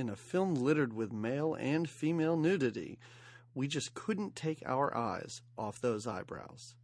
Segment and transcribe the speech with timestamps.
[0.00, 2.98] in a film littered with male and female nudity,
[3.54, 6.74] we just couldn't take our eyes off those eyebrows.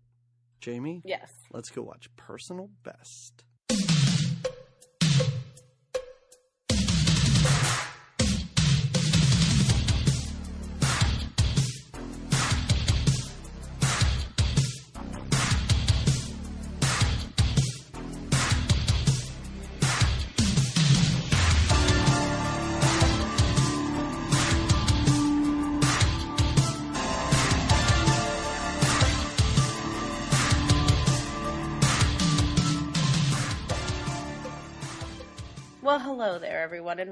[0.60, 1.32] Jamie, Yes.
[1.52, 3.44] let's go watch Personal Best.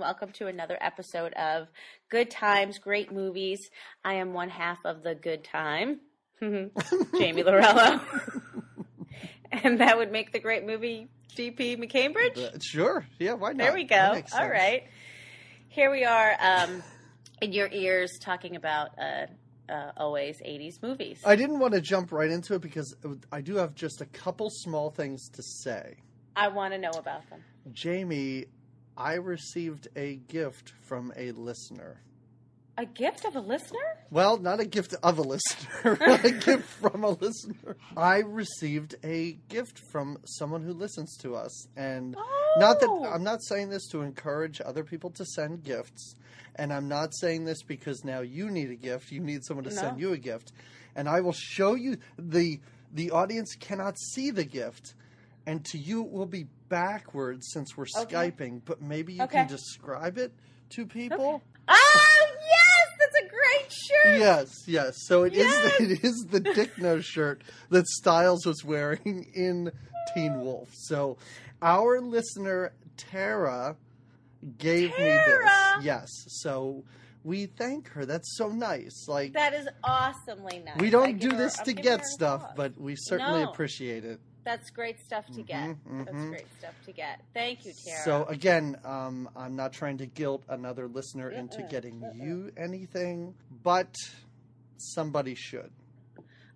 [0.05, 1.67] Welcome to another episode of
[2.11, 3.71] Good Times, Great Movies.
[4.05, 6.01] I am one half of the Good Time,
[6.43, 8.03] Jamie Lorello.
[9.51, 12.37] and that would make the great movie GP McCambridge.
[12.37, 13.07] Uh, sure.
[13.19, 13.65] Yeah, why not?
[13.65, 14.21] There we go.
[14.35, 14.83] All right.
[15.69, 16.83] Here we are um,
[17.41, 21.23] in your ears talking about uh, uh, always 80s movies.
[21.25, 22.95] I didn't want to jump right into it because
[23.33, 25.97] I do have just a couple small things to say.
[26.37, 27.43] I want to know about them.
[27.73, 28.45] Jamie,
[28.97, 32.01] I received a gift from a listener.
[32.77, 33.79] A gift of a listener?
[34.11, 37.77] Well, not a gift of a listener, a gift from a listener.
[37.97, 41.69] I received a gift from someone who listens to us.
[41.77, 42.17] And
[42.57, 43.05] not that Oh.
[43.05, 46.17] I'm not saying this to encourage other people to send gifts.
[46.57, 49.13] And I'm not saying this because now you need a gift.
[49.13, 50.53] You need someone to send you a gift.
[50.97, 52.61] And I will show you the
[52.93, 54.95] the audience cannot see the gift.
[55.47, 58.15] And to you it will be backwards since we're Okay.
[58.31, 59.39] Skyping, but maybe you Okay.
[59.41, 60.33] can describe it
[60.71, 61.43] to people.
[61.69, 62.99] Oh, yes!
[62.99, 64.19] That's a great shirt!
[64.19, 64.95] Yes, yes.
[65.07, 65.79] So it is Yes!
[65.79, 69.71] the, it is the Dick Nose shirt that Stiles was wearing in
[70.15, 70.69] Teen Wolf.
[70.75, 71.17] So
[71.63, 73.77] our listener Tara
[74.59, 75.51] gave me this.
[75.83, 76.09] Yes.
[76.29, 76.85] So
[77.23, 78.05] we thank her.
[78.05, 79.07] That's so nice.
[79.09, 80.77] Like That is awesomely nice.
[80.79, 83.51] we don't do her- this to get stuff, but we certainly No.
[83.51, 84.21] appreciate it.
[84.45, 85.71] That's great stuff to get.
[85.87, 87.21] Mhm, That's great stuff to get.
[87.33, 88.03] Thank you, Tara.
[88.05, 92.13] So again, um, I'm not trying to guilt another listener into Uh-uh, getting uh-uh.
[92.15, 93.95] you anything, but
[94.77, 95.71] somebody should.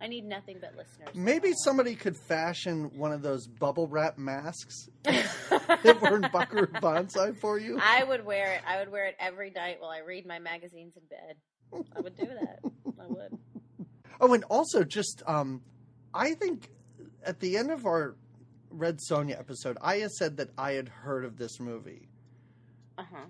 [0.00, 1.08] I need nothing but listeners.
[1.14, 7.32] Maybe somebody could fashion one of those bubble wrap masks that were in Buckaroo Banzai
[7.32, 7.80] for you.
[7.82, 8.60] I would wear it.
[8.64, 11.84] I would wear it every night while I read my magazines in bed.
[11.96, 12.60] I would do that.
[13.00, 13.38] I would.
[14.20, 15.62] Oh, and also just um,
[16.12, 16.68] I think
[17.28, 18.16] at the end of our
[18.70, 22.08] Red Sonja episode, had said that I had heard of this movie.
[22.96, 23.26] Uh huh.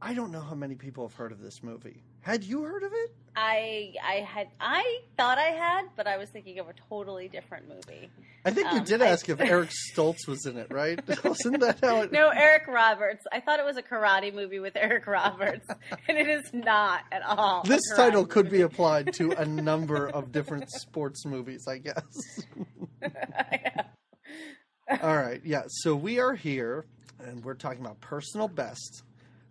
[0.00, 2.02] I don't know how many people have heard of this movie.
[2.20, 3.14] Had you heard of it?
[3.40, 7.68] I I had I thought I had, but I was thinking of a totally different
[7.68, 8.10] movie.
[8.44, 10.98] I think you Um, did I- ask if Eric Stoltz was in it, right?
[11.24, 12.10] Wasn't that how it?
[12.12, 13.24] No, Eric Roberts.
[13.32, 15.66] I thought it was a karate movie with Eric Roberts,
[16.08, 17.62] and it is not at all.
[17.62, 22.04] This title could be applied to a number of different sports movies, I guess.
[25.02, 25.62] All right, yeah.
[25.68, 26.86] So we are here,
[27.20, 29.02] and we're talking about Personal Best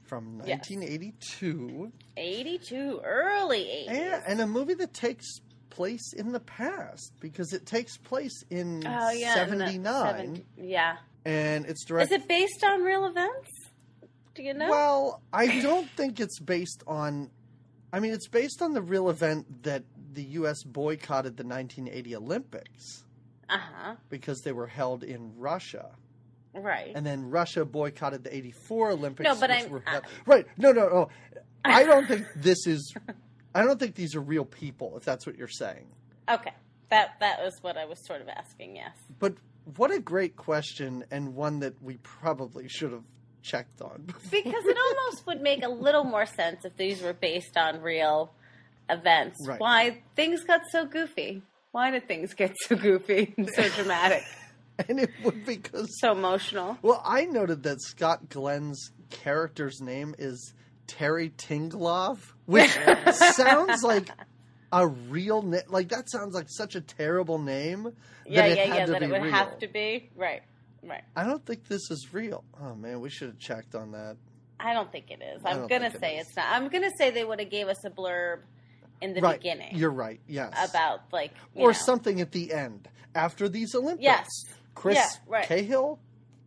[0.08, 0.70] from Yes.
[0.70, 3.90] 1982, 82, early 80s.
[3.90, 8.84] and, and a movie that takes place in the past because it takes place in
[8.86, 9.30] oh, yeah.
[9.30, 10.96] in 79, 70 yeah.
[11.26, 12.16] and it's directed.
[12.16, 13.50] Is it based on real events?
[14.34, 14.70] Do you know?
[14.70, 17.30] Well, I don't think it's based on.
[17.92, 20.64] I mean, it's based on the real event that the U.S.
[20.64, 23.04] boycotted the 1980 Olympics
[23.50, 23.96] uh huh.
[24.10, 25.92] because they were held in Russia.
[26.64, 26.92] Right.
[26.96, 29.28] and then Russia boycotted the '84 Olympics.
[29.28, 30.46] No, but I'm- were I- held- right.
[30.58, 31.10] No, no, no.
[31.66, 32.94] I don't think this is.
[33.56, 34.96] I don't think these are real people.
[34.98, 35.88] If that's what you're saying.
[36.30, 36.52] okay.
[36.90, 38.76] That that was what I was sort of asking.
[38.78, 38.96] Yes.
[39.20, 39.36] But
[39.76, 43.04] what a great question, and one that we probably should have
[43.42, 44.04] checked on.
[44.06, 48.32] Because it almost would make a little more sense if these were based on real
[48.90, 49.38] events.
[49.46, 49.60] Right.
[49.60, 51.42] Why things got so goofy?
[51.72, 54.24] Why did things get so goofy and so dramatic,
[54.90, 56.00] and it would be because.
[56.00, 56.78] so emotional?
[56.82, 60.54] Well, I noted that Scott Glenn's character's name is
[60.88, 62.72] Terry Tingloff, which
[63.14, 64.10] sounds like
[64.72, 65.64] a real name.
[65.68, 67.94] Like that sounds like such a terrible name.
[68.26, 68.86] Yeah, that it yeah, yeah.
[68.86, 69.32] That it would real.
[69.32, 70.42] have to be right,
[70.84, 71.04] right.
[71.16, 72.44] I don't think this is real.
[72.62, 74.18] Oh man, we should have checked on that.
[74.60, 75.42] I don't think it is.
[75.46, 76.48] I'm gonna think it say it's not.
[76.50, 78.40] I'm gonna say they would have gave us a blurb
[79.02, 79.40] in the right.
[79.40, 80.20] beginning You're right.
[80.28, 80.54] Yes.
[80.70, 81.74] about like or know.
[81.74, 84.04] something at the end after these Olympics.
[84.04, 84.28] Yes.
[84.78, 85.48] Chris Yeah, right.
[85.48, 85.98] Cahill,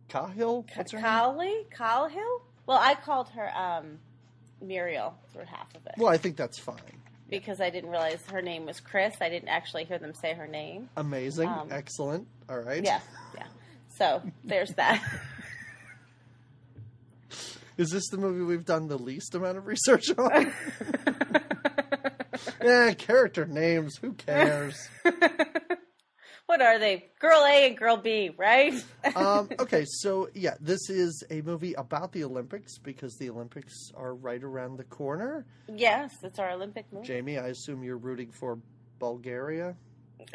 [0.07, 0.65] Cahill.
[0.75, 0.99] What's her?
[1.01, 2.41] Collie, Colhill.
[2.65, 3.99] Well, I called her um,
[4.61, 6.77] Muriel for half of it Well, I think that's fine.
[7.29, 9.15] because I didn't realize her name was Chris.
[9.19, 10.89] I didn't actually hear them say her name.
[10.95, 11.49] Amazing.
[11.49, 12.27] Um, Excellent.
[12.49, 12.83] All right.
[12.83, 13.01] Yeah,
[13.35, 13.47] yeah.
[13.97, 15.03] So there's that.
[17.77, 20.53] Is this the movie we've done the least amount of research on?
[22.63, 23.97] yeah, character names.
[23.97, 24.87] Who cares?
[26.51, 27.05] What are they?
[27.19, 28.73] Girl A and Girl B, right?
[29.15, 34.13] um, okay, so yeah, this is a movie about the Olympics because the Olympics are
[34.13, 35.45] right around the corner.
[35.73, 37.07] yes, it's our Olympic movie.
[37.07, 38.59] Jamie, I assume you're rooting for
[38.99, 39.75] Bulgaria.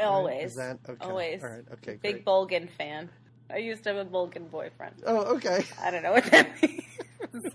[0.01, 0.53] Always.
[0.53, 1.07] Is that okay?
[1.07, 1.45] Always.
[1.45, 1.65] All right.
[1.75, 1.99] Okay.
[2.03, 2.25] Big Great.
[2.25, 3.11] Bulgan fan.
[3.51, 4.95] I used to have a Bulgan boyfriend.
[5.07, 5.65] oh, okay.
[5.83, 7.53] I don't know what that means.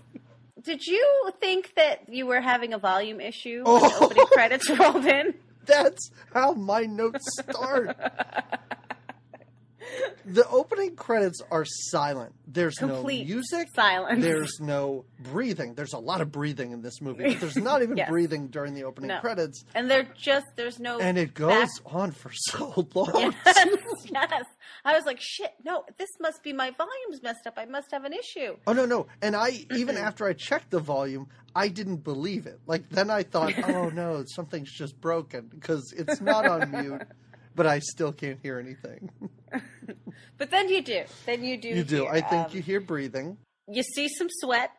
[0.62, 3.98] Did you think that you were having a volume issue when Oh.
[4.06, 5.34] opening credits rolled in?
[5.66, 7.96] That's how my notes start.
[10.24, 12.34] the opening credits are silent.
[12.46, 13.68] There's Complete no music.
[13.74, 14.22] silence.
[14.22, 15.74] There's no breathing.
[15.74, 18.08] There's a lot of breathing in this movie, but there's not even Yes.
[18.08, 19.20] breathing during the opening No.
[19.20, 19.64] credits.
[19.74, 21.50] and they're just there's no And it goes
[21.80, 23.34] back- on for so long.
[23.46, 23.66] Yes,
[24.10, 24.44] yes.
[24.84, 27.54] I was like, shit, no, this must be my volume's messed up.
[27.56, 28.56] I must have an issue.
[28.66, 29.06] Oh no, no.
[29.20, 32.60] And I even after I checked the volume, I didn't believe it.
[32.66, 37.02] Like then I thought, "Oh no, something's just broken because it's not on mute."
[37.54, 39.10] But I still can't hear anything.
[40.38, 41.04] But then you do.
[41.26, 41.68] Then you do.
[41.68, 42.02] You do.
[42.02, 43.36] hear, I think um, you hear breathing.
[43.68, 44.78] you see some sweat.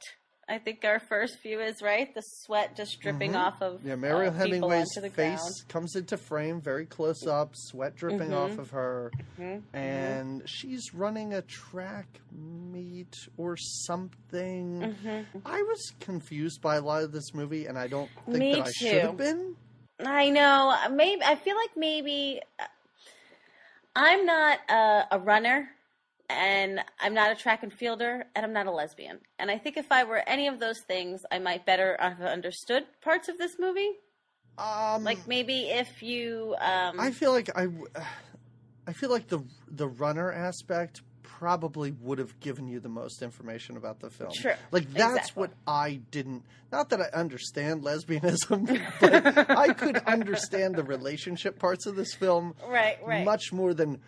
[0.49, 2.13] I think our first view is right.
[2.13, 3.87] The sweat just dripping off of Mm-hmm.
[3.87, 5.39] Yeah, Mariel uh, Hemingway's face ground.
[5.69, 8.35] comes into frame very close up, sweat dripping Mhm.
[8.37, 14.95] off of her, Mhm, and she's running a track meet or something.
[15.03, 15.25] mhm.
[15.45, 18.67] I was confused by a lot of this movie, and I don't think Me that
[18.67, 19.55] I should have been.
[19.99, 20.75] I know.
[20.91, 22.65] Maybe I feel like maybe uh,
[23.95, 25.69] I'm not a, a runner,
[26.29, 29.19] and I'm not a track and fielder, and I'm not a lesbian.
[29.39, 32.85] And I think if I were any of those things, I might better have understood
[33.01, 33.91] parts of this movie.
[34.57, 37.67] Um, Like maybe if you, um, I feel like I,
[38.87, 41.01] I feel like the the runner aspect
[41.43, 44.31] probably would have given you the most information about the film.
[44.33, 44.53] True.
[44.71, 45.41] Like that's Exactly.
[45.41, 46.43] what I didn't.
[46.71, 52.55] Not that I understand lesbianism, but I could understand the relationship parts of this film
[52.65, 53.25] right, right.
[53.25, 53.99] much more than.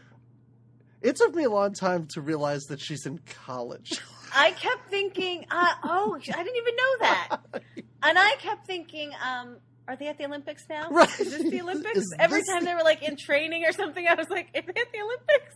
[1.02, 4.00] It took me a long time to realize that she's in college.
[4.34, 7.38] I kept thinking, uh, oh, I didn't even know that.
[8.08, 9.58] And I kept thinking, um,
[9.88, 10.90] are they at the Olympics now?
[10.92, 11.10] Right.
[11.20, 11.98] Is this the Olympics?
[11.98, 14.64] Is Every time the- they were like in training or something, I was like, is
[14.64, 15.56] they at the Olympics?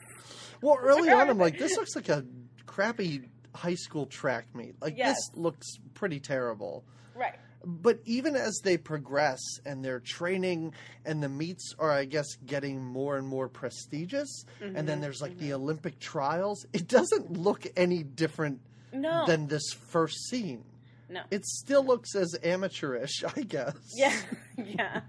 [0.62, 2.26] Well, early on, I'm like, this looks like a
[2.66, 4.76] crappy high school track meet.
[4.82, 5.16] Like Yes.
[5.16, 6.84] this looks pretty terrible.
[7.16, 7.36] Right.
[7.66, 10.74] but even as they progress and their training
[11.04, 15.22] and the meets are i guess getting more and more prestigious and Mm-hmm, then there's
[15.22, 18.62] like the olympic trials it doesn't look any different
[18.94, 19.26] No.
[19.26, 20.64] than this first scene
[21.10, 21.24] no.
[21.32, 24.16] it still looks as amateurish i guess Yeah,
[24.58, 25.02] yeah.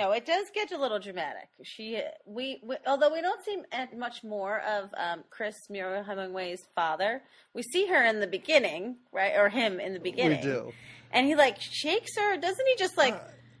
[0.00, 1.48] No, it does get a little dramatic.
[1.62, 3.58] She, we, we although we don't see
[3.96, 7.22] much more of um, Chris Muriel Hemingway's father,
[7.54, 10.38] we see her in the beginning, right, or him in the beginning.
[10.40, 10.72] we do
[11.12, 12.36] and he like shakes her.
[12.36, 12.76] Doesn't he?
[12.76, 13.18] Just like Uh,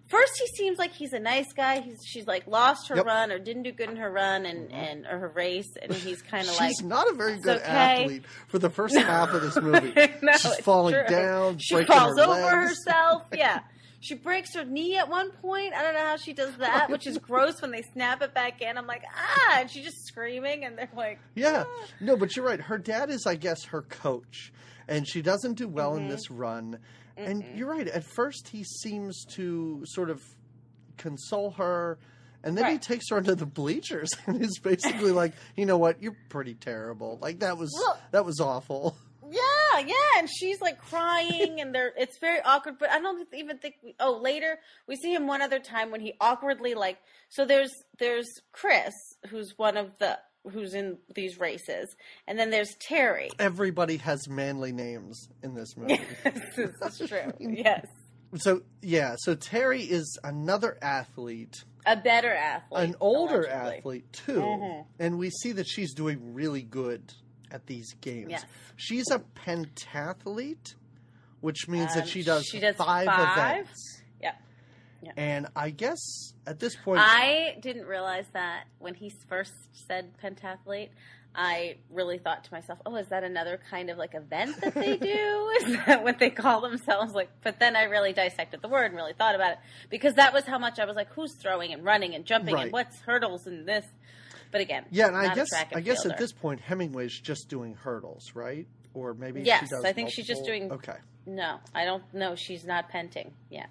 [0.08, 1.80] first, he seems like he's a nice guy.
[1.80, 3.06] He's she's like lost her Yep.
[3.06, 6.22] run or didn't do good in her run and and or her race, and he's
[6.22, 9.42] kind of like she's not a very good okay." athlete for the first half of
[9.42, 9.92] this movie
[10.22, 11.04] No, she's falling true.
[11.08, 13.22] down She falls her over herself.
[13.34, 13.60] Yeah.
[14.02, 15.74] She breaks her knee at one point.
[15.74, 18.62] I don't know how she does that, which is gross when they snap it back
[18.62, 18.78] in.
[18.78, 21.64] I'm like, ah, and she's just screaming, and they're like, Yeah.
[21.66, 22.60] "Ah." No, but you're right.
[22.60, 24.52] Her dad is, I guess, her coach,
[24.88, 26.04] and she doesn't do well Mm-hmm.
[26.04, 26.78] in this run.
[27.18, 27.86] And you're right.
[27.86, 30.22] At first, he seems to sort of
[30.96, 31.98] console her,
[32.42, 36.02] and then he takes her into the bleachers and is basically like, "You know what?
[36.02, 37.18] You're pretty terrible.
[37.20, 38.96] Like that was Well- that was awful."
[39.86, 42.76] Yeah, and she's like crying, and they're it's very awkward.
[42.78, 43.76] But I don't even think.
[43.82, 46.98] We, oh, later we see him one other time when he awkwardly like.
[47.28, 48.92] So there's there's Chris,
[49.28, 50.18] who's one of the
[50.52, 51.94] who's in these races,
[52.26, 53.28] and then there's Terry.
[53.38, 56.00] Everybody has manly names in this movie.
[56.24, 57.32] this is true.
[57.40, 57.86] Yes,
[58.36, 61.62] so yeah, so Terry is another athlete.
[61.84, 63.76] a better athlete, an older allegedly.
[63.78, 64.86] athlete too, Mhm.
[64.98, 67.12] and we see that she's doing really good
[67.50, 68.30] at these games.
[68.30, 68.44] Yes.
[68.76, 70.74] She's a pentathlete,
[71.40, 73.60] which means that Um, she does, she does five, five?
[73.60, 73.96] events.
[75.02, 75.12] Yeah.
[75.16, 79.52] And I guess at this point, I didn't realize that when he first
[79.88, 80.90] said pentathlete.
[81.32, 84.96] I really thought to myself, "Oh, is that another kind of like event that they
[84.98, 85.50] do?
[85.62, 88.96] is that what they call themselves?" Like, but then I really dissected the word and
[88.96, 91.82] really thought about it because that was how much I was like, "Who's throwing and
[91.84, 92.64] running and jumping Right.
[92.64, 93.86] and what's hurdles and this?"
[94.50, 96.12] But again, yeah, and I guess I guess fielder.
[96.14, 98.66] at this point Hemingway's just doing hurdles, right?
[98.94, 102.34] Or maybe Yes, she does I think she's just doing- Okay, no, I don't know.
[102.34, 103.70] She's not penting yet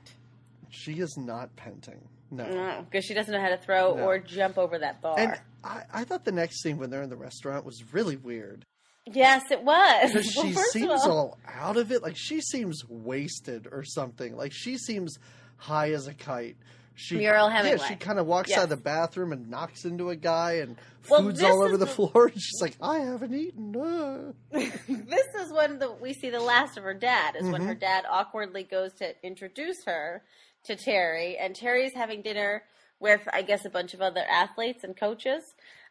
[0.72, 1.98] she is not penting.
[2.32, 2.86] No.
[2.90, 4.04] because she doesn't know how to throw No.
[4.04, 5.16] or jump over that bar.
[5.18, 8.66] And I, I thought the next scene when they're in the restaurant was really weird.
[9.08, 10.12] Yes, it was.
[10.14, 12.04] because Well, she seems all- all out of it.
[12.04, 14.36] Like she seems wasted or something.
[14.38, 15.18] Like she seems
[15.58, 16.56] high as a kite.
[17.00, 18.58] She, Muriel Yeah, she kind of walks Yes.
[18.60, 20.76] out of the bathroom and knocks into a guy, and
[21.10, 22.28] Well, food's all over the the- floor.
[22.28, 24.34] And she's like, "I haven't eaten." Uh.
[24.52, 27.36] this is when the, we see the last of her dad.
[27.38, 27.68] Is when Mhm.
[27.68, 30.24] her dad awkwardly goes to introduce her
[30.66, 32.64] to Terry, and Terry's having dinner
[33.00, 35.44] with, I guess, a bunch of other athletes and coaches.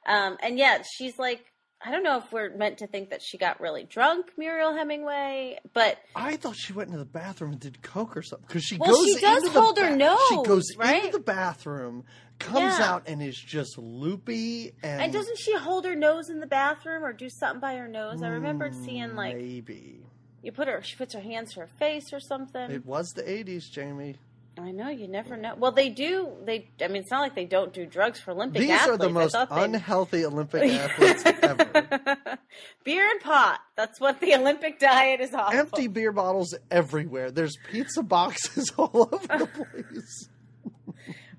[0.06, 1.40] Um, and yeah, she's like,
[1.80, 5.58] I don't know if we're meant to think that she got really drunk, Muriel Hemingway,
[5.74, 8.78] but I thought she went into the bathroom and did coke or something because she
[8.78, 9.04] Well, goes.
[9.04, 10.18] she does hold her nose.
[10.28, 11.04] She goes right?
[11.04, 12.04] into the bathroom,
[12.40, 12.94] comes Yeah.
[12.94, 14.72] out, and is just loopy.
[14.82, 17.86] And, and doesn't she hold her nose in the bathroom or do something by her
[17.88, 18.22] nose?
[18.22, 20.00] I remembered mm, seeing like maybe
[20.42, 22.70] you put her, she puts her hands to her face or something.
[22.72, 24.16] it was the '80s, Jamie.
[24.60, 25.54] I know you never know.
[25.56, 26.32] Well, they do.
[26.44, 26.70] They.
[26.82, 28.88] I mean, it's not like they don't do drugs for Olympic These athletes.
[28.94, 32.28] are the most unhealthy Olympic athletes ever.
[32.84, 33.60] Beer and pot.
[33.76, 35.50] That's what the Olympic diet is all.
[35.50, 37.30] Empty beer bottles everywhere.
[37.30, 40.28] There's pizza boxes all over the place.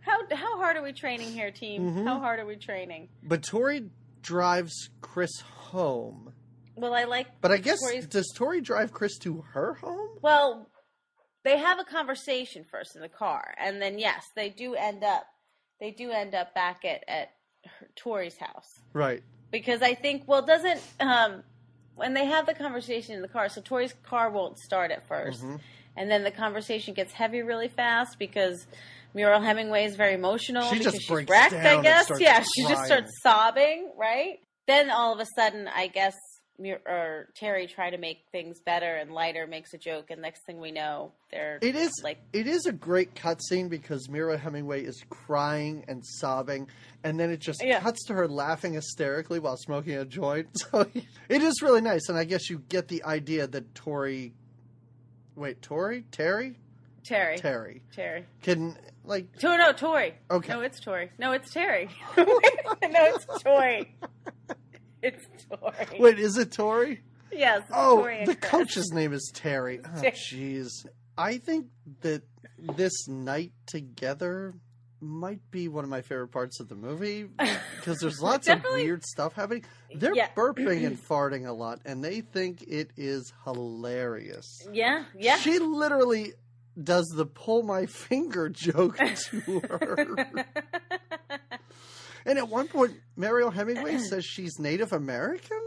[0.02, 1.84] How how hard are we training here, team?
[1.84, 2.06] Mm-hmm.
[2.08, 3.10] How hard are we training?
[3.24, 3.90] But Tori
[4.22, 6.34] drives Chris home.
[6.76, 7.28] Well, I like.
[7.42, 10.10] But I guess Tori's- does Tori drive Chris to her home?
[10.22, 10.69] Well,
[11.44, 15.26] they have a conversation first in the car, and then yes, they do end up.
[15.80, 17.30] They do end up back at at
[17.96, 18.80] Tori's house.
[18.94, 19.24] Right.
[19.52, 21.44] because I think well doesn't um
[21.96, 25.38] when they have the conversation in the car, so Tori's car won't start at 1st
[25.42, 25.56] Mm-hmm.
[25.98, 28.66] and then the conversation gets heavy really fast because
[29.14, 31.52] Muriel Hemingway is very emotional She because just she's breaks wrecked.
[31.52, 34.40] down I guess, yeah, she just starts sobbing, right?
[34.68, 36.14] Then all of a sudden, I guess.
[36.86, 40.60] Or Terry try to make things better, and Lighter makes a joke, and next thing
[40.60, 45.02] we know, they're It is like it is a great cutscene because Mariel Hemingway is
[45.10, 46.68] crying and sobbing,
[47.04, 47.80] and then it just Yeah.
[47.80, 50.50] cuts to her laughing hysterically while smoking a joint.
[50.72, 50.86] So
[51.30, 54.34] it is really nice, and I guess you get the idea that Tori,
[55.36, 56.58] wait, Tori, Terry,
[57.06, 58.26] Terry, Terry Terry.
[58.42, 60.14] can like To- no, Tori.
[60.30, 60.54] Okay.
[60.54, 61.10] No, it's Tori.
[61.18, 61.90] No, it's Terry.
[62.18, 62.26] no,
[62.82, 63.96] it's Tori.
[65.04, 66.00] It's Tori.
[66.00, 67.02] wait, is it Tori?
[67.32, 67.62] Yes.
[67.72, 69.80] Oh, Tori the coach's name is Terry.
[69.84, 70.70] Oh, jeez.
[71.18, 71.68] I think
[72.02, 72.24] that
[72.58, 74.54] this night together
[75.02, 77.24] might be one of my favorite parts of the movie
[77.78, 79.64] because there's lots of weird stuff happening.
[79.96, 80.28] They're Yeah.
[80.36, 84.68] burping and farting a lot, and they think it is hilarious.
[84.74, 85.38] Yeah, yeah.
[85.38, 86.34] She literally
[86.84, 90.26] does the pull my finger joke to her.
[92.26, 95.62] And at one point, Mariel Hemingway says she's Native American.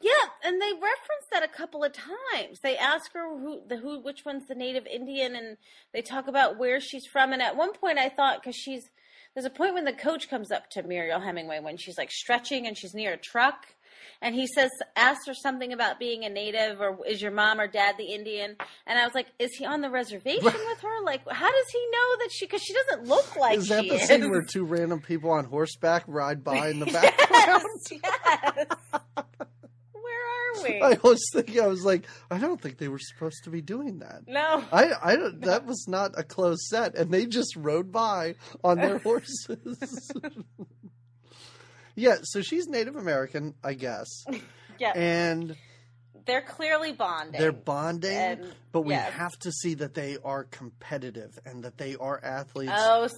[0.00, 0.12] yeah,
[0.44, 2.60] and they reference that a couple of times.
[2.62, 5.56] They ask her who the who which one's the native Indian, and
[5.92, 7.32] they talk about where she's from.
[7.32, 8.90] And at one point, I thought because she's
[9.34, 12.66] there's a point when the coach comes up to Muriel Hemingway when she's like stretching
[12.66, 13.66] and she's near a truck.
[14.22, 17.66] And he says, asks her something about being a native, or is your mom or
[17.66, 18.56] dad the Indian?
[18.86, 21.02] And I was like, is he on the reservation with her?
[21.04, 22.46] Like, how does he know that she?
[22.46, 24.08] Because she doesn't look like Is that the is.
[24.08, 27.62] scene where two random people on horseback ride by in the background?
[27.90, 28.66] Yes, yes.
[29.92, 30.80] Where are we?
[30.80, 33.98] I was thinking, I was like, I don't think they were supposed to be doing
[34.00, 34.22] that.
[34.26, 34.64] no.
[34.72, 38.78] I, I don't, that was not a closed set, and they just rode by on
[38.78, 40.10] their horses.
[41.94, 44.24] Yeah, so she's Native American, I guess,
[44.78, 45.56] Yeah, and
[46.26, 47.40] they're clearly bonding.
[47.40, 49.12] they're bonding, And- but we yes.
[49.12, 52.72] have to see that they are competitive and that they are athletes.
[52.74, 53.08] Oh,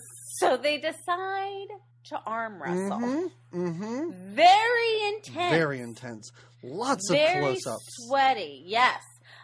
[0.41, 1.69] so they decide
[2.09, 2.99] to arm wrestle.
[2.99, 4.35] Mm-hmm, mm-hmm.
[4.35, 5.55] Very intense.
[5.55, 6.31] Very intense.
[6.63, 7.85] Lots of close-ups.
[8.07, 8.63] sweaty.
[8.67, 9.01] Yes,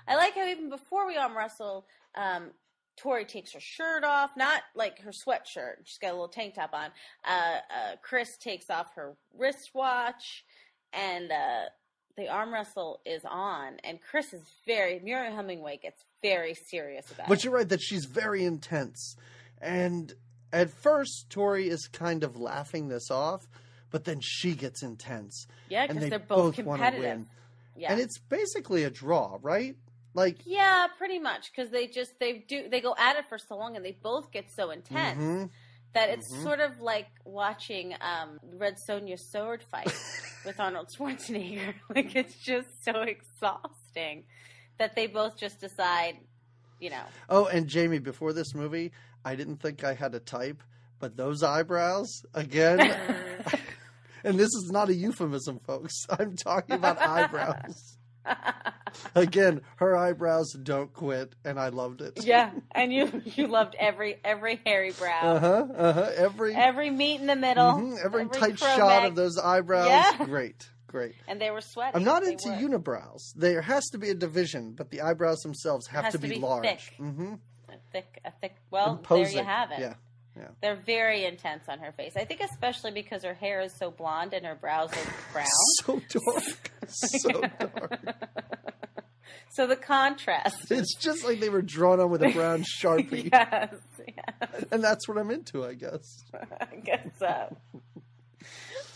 [0.07, 2.51] I like how even before we arm wrestle, um,
[2.97, 5.77] Tori takes her shirt off, not like her sweatshirt.
[5.85, 6.91] She's got a little tank top on.
[7.25, 10.45] Uh, uh, Chris takes off her wristwatch,
[10.93, 11.65] and uh,
[12.17, 13.79] the arm wrestle is on.
[13.85, 17.29] And Chris is very Muriel Hemingway gets very serious about it.
[17.29, 17.45] But it.
[17.45, 19.17] you're right that she's very intense.
[19.61, 20.13] And
[20.53, 23.49] at first, Tori is kind of laughing this off,
[23.91, 25.47] but then she gets intense.
[25.69, 27.03] Yeah, because they they're both, both competitive.
[27.03, 27.27] win.
[27.77, 27.93] Yeah.
[27.93, 29.77] And it's basically a draw, right?
[30.15, 33.57] Like, yeah, pretty much because they just they do they go at it for so
[33.57, 35.51] long and they both get so intense mhm.
[35.95, 36.43] that it's Mhm.
[36.43, 39.93] sort of like watching um, Red Sonja sword fight
[40.45, 41.75] with Arnold Schwarzenegger.
[41.95, 44.25] like it's just so exhausting
[44.79, 46.17] that they both just decide,
[46.81, 47.05] you know.
[47.29, 48.93] oh, and Jamie, before this movie,
[49.25, 50.63] I didn't think I had a type,
[50.99, 52.81] but those eyebrows, again,
[54.25, 55.95] and this is not a euphemism, folks.
[56.11, 57.92] I'm talking about eyebrows.
[59.15, 62.25] Again, her eyebrows don't quit, and I loved it.
[62.25, 65.67] yeah, and you you loved every every hairy brow, Uh huh.
[65.75, 66.11] Uh huh.
[66.17, 69.89] Every every meat in the middle, Mhm, every, tight crow shot of those eyebrows.
[69.89, 70.25] Yeah.
[70.27, 70.69] Great.
[70.87, 71.15] great.
[71.27, 71.97] and they were sweating.
[71.97, 72.57] I'm not into were.
[72.79, 73.33] unibrows.
[73.35, 76.39] There has to be a division, but the eyebrows themselves have to to be, be
[76.39, 76.65] large.
[76.65, 76.95] thick.
[77.01, 77.35] Mm-hmm.
[77.71, 78.57] a thick, a thick.
[78.71, 79.79] Well, there you have it.
[79.81, 79.95] Yeah.
[80.61, 82.13] They're very intense on her face.
[82.17, 85.47] I think especially because her hair is so blonde and her brows are brown.
[85.85, 86.71] So dark.
[86.89, 88.01] so dark.
[89.51, 90.71] So the contrast.
[90.71, 93.31] It's just like they were drawn on with a brown sharpie.
[93.31, 93.75] yes,
[94.07, 96.23] yes, And that's what I'm into, I guess.
[96.35, 97.57] I guess so.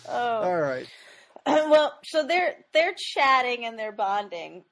[0.09, 0.87] Oh All right.
[1.47, 4.65] well, so they're they're chatting and they're bonding.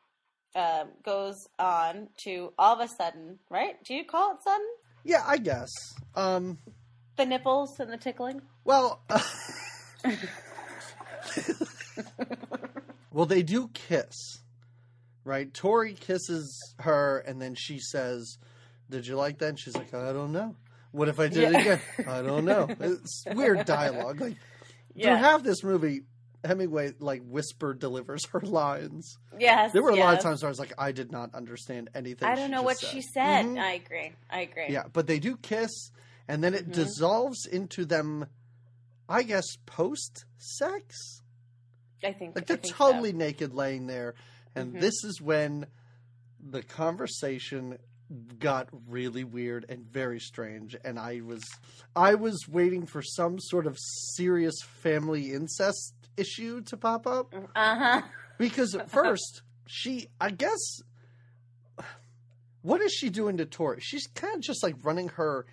[0.56, 3.74] Um, goes on to all of a sudden, right?
[3.84, 4.66] Do you call it sudden?
[5.04, 5.70] Yeah, I guess.
[6.14, 6.58] Um,
[7.16, 8.40] The nipples and the tickling.
[8.64, 9.02] well,
[13.12, 14.38] well, they do kiss,
[15.24, 15.52] right?
[15.52, 18.38] Tori kisses her, and then she says,
[18.90, 20.56] "Did you like that?" And she's like, "I don't know.
[20.92, 21.80] What if I did it again?
[22.08, 24.20] I don't know." It's weird dialogue.
[24.20, 24.36] Like
[24.92, 25.16] through Yeah.
[25.16, 26.02] half this movie,
[26.44, 29.16] Hemingway like whisper delivers her lines.
[29.38, 29.72] Yes.
[29.72, 32.28] There were a lot of times where I was like, I did not understand anything.
[32.28, 32.90] I don't know what said.
[32.90, 33.44] she said.
[33.46, 33.58] Mhm.
[33.60, 34.12] I agree.
[34.30, 34.66] I agree.
[34.68, 35.90] Yeah, but they do kiss,
[36.28, 36.72] and then it Mhm.
[36.72, 38.26] dissolves into them.
[39.08, 41.20] I guess post sex.
[42.02, 43.16] I think Like they're think totally So.
[43.18, 44.14] naked, laying there,
[44.54, 44.80] and Mhm.
[44.80, 45.66] this is when
[46.40, 47.78] the conversation
[48.38, 50.76] got really weird and very strange.
[50.84, 51.42] And I was,
[51.96, 53.78] I was waiting for some sort of
[54.14, 57.34] serious family incest issue to pop up.
[57.34, 58.02] Uh huh.
[58.38, 60.80] Because at first, she, I guess,
[62.62, 63.78] what is she doing to Tori?
[63.80, 65.46] She's kind of just like running her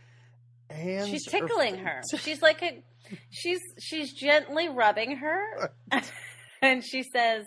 [0.70, 1.10] hands.
[1.10, 2.02] She's tickling her.
[2.18, 2.82] She's like a.
[3.30, 5.72] She's she's gently rubbing her,
[6.62, 7.46] and she says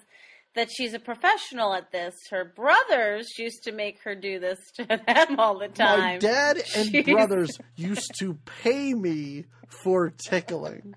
[0.55, 2.15] that she's a professional at this.
[2.31, 5.99] Her brothers used to make her do this to them all the time.
[6.15, 10.95] My dad and She's- brothers used to pay me for tickling.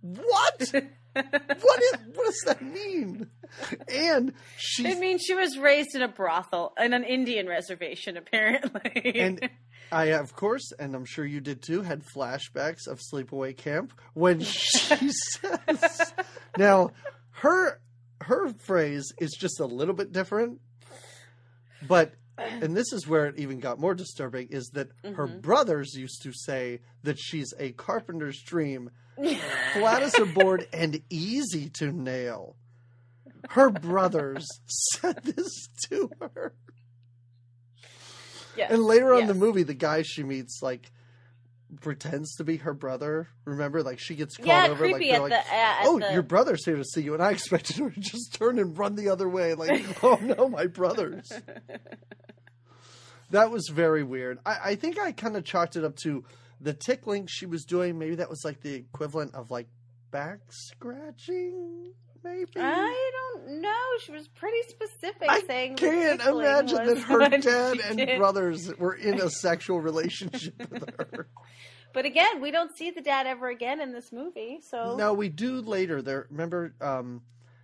[0.00, 0.72] What?
[1.14, 1.92] What is?
[2.14, 3.28] What does that mean?
[3.88, 9.20] And she I mean, she was raised in a brothel in an Indian reservation, apparently.
[9.20, 9.50] and
[9.90, 14.40] I, of course, and I'm sure you did too, had flashbacks of Sleepaway Camp when
[14.40, 16.14] she says,
[16.56, 16.90] "Now,
[17.30, 17.80] her
[18.22, 20.60] her phrase is just a little bit different,
[21.86, 25.42] but." And this is where it even got more disturbing is that her Mhm.
[25.42, 31.68] brothers used to say that she's a carpenter's dream, flat as a board and easy
[31.70, 32.56] to nail.
[33.50, 36.54] Her brothers said this to her.
[38.56, 39.34] Yes, And later on in yes.
[39.34, 40.90] the movie, the guy she meets like
[41.80, 43.28] pretends to be her brother.
[43.44, 45.54] Remember, like she gets called yeah, over, like they're like, the.
[45.54, 48.34] At "Oh, the, your brother's here to see you," and I expected her to just
[48.34, 51.32] turn and run the other way, like, "Oh no, my brothers."
[53.30, 54.38] that was very weird.
[54.44, 56.24] I, I think I kind of chalked it up to
[56.62, 57.98] the tickling she was doing.
[57.98, 59.66] Maybe that was like the equivalent of like
[60.10, 61.92] back scratching.
[62.24, 63.70] Maybe I don't know.
[64.04, 68.16] She was pretty specific, I saying can't imagine that her dad and did.
[68.16, 71.28] brothers were in a sexual relationship with her.
[71.94, 74.60] But again, we don't see the dad ever again in this movie.
[74.66, 76.00] So No, we do later.
[76.00, 77.20] There, remember, um,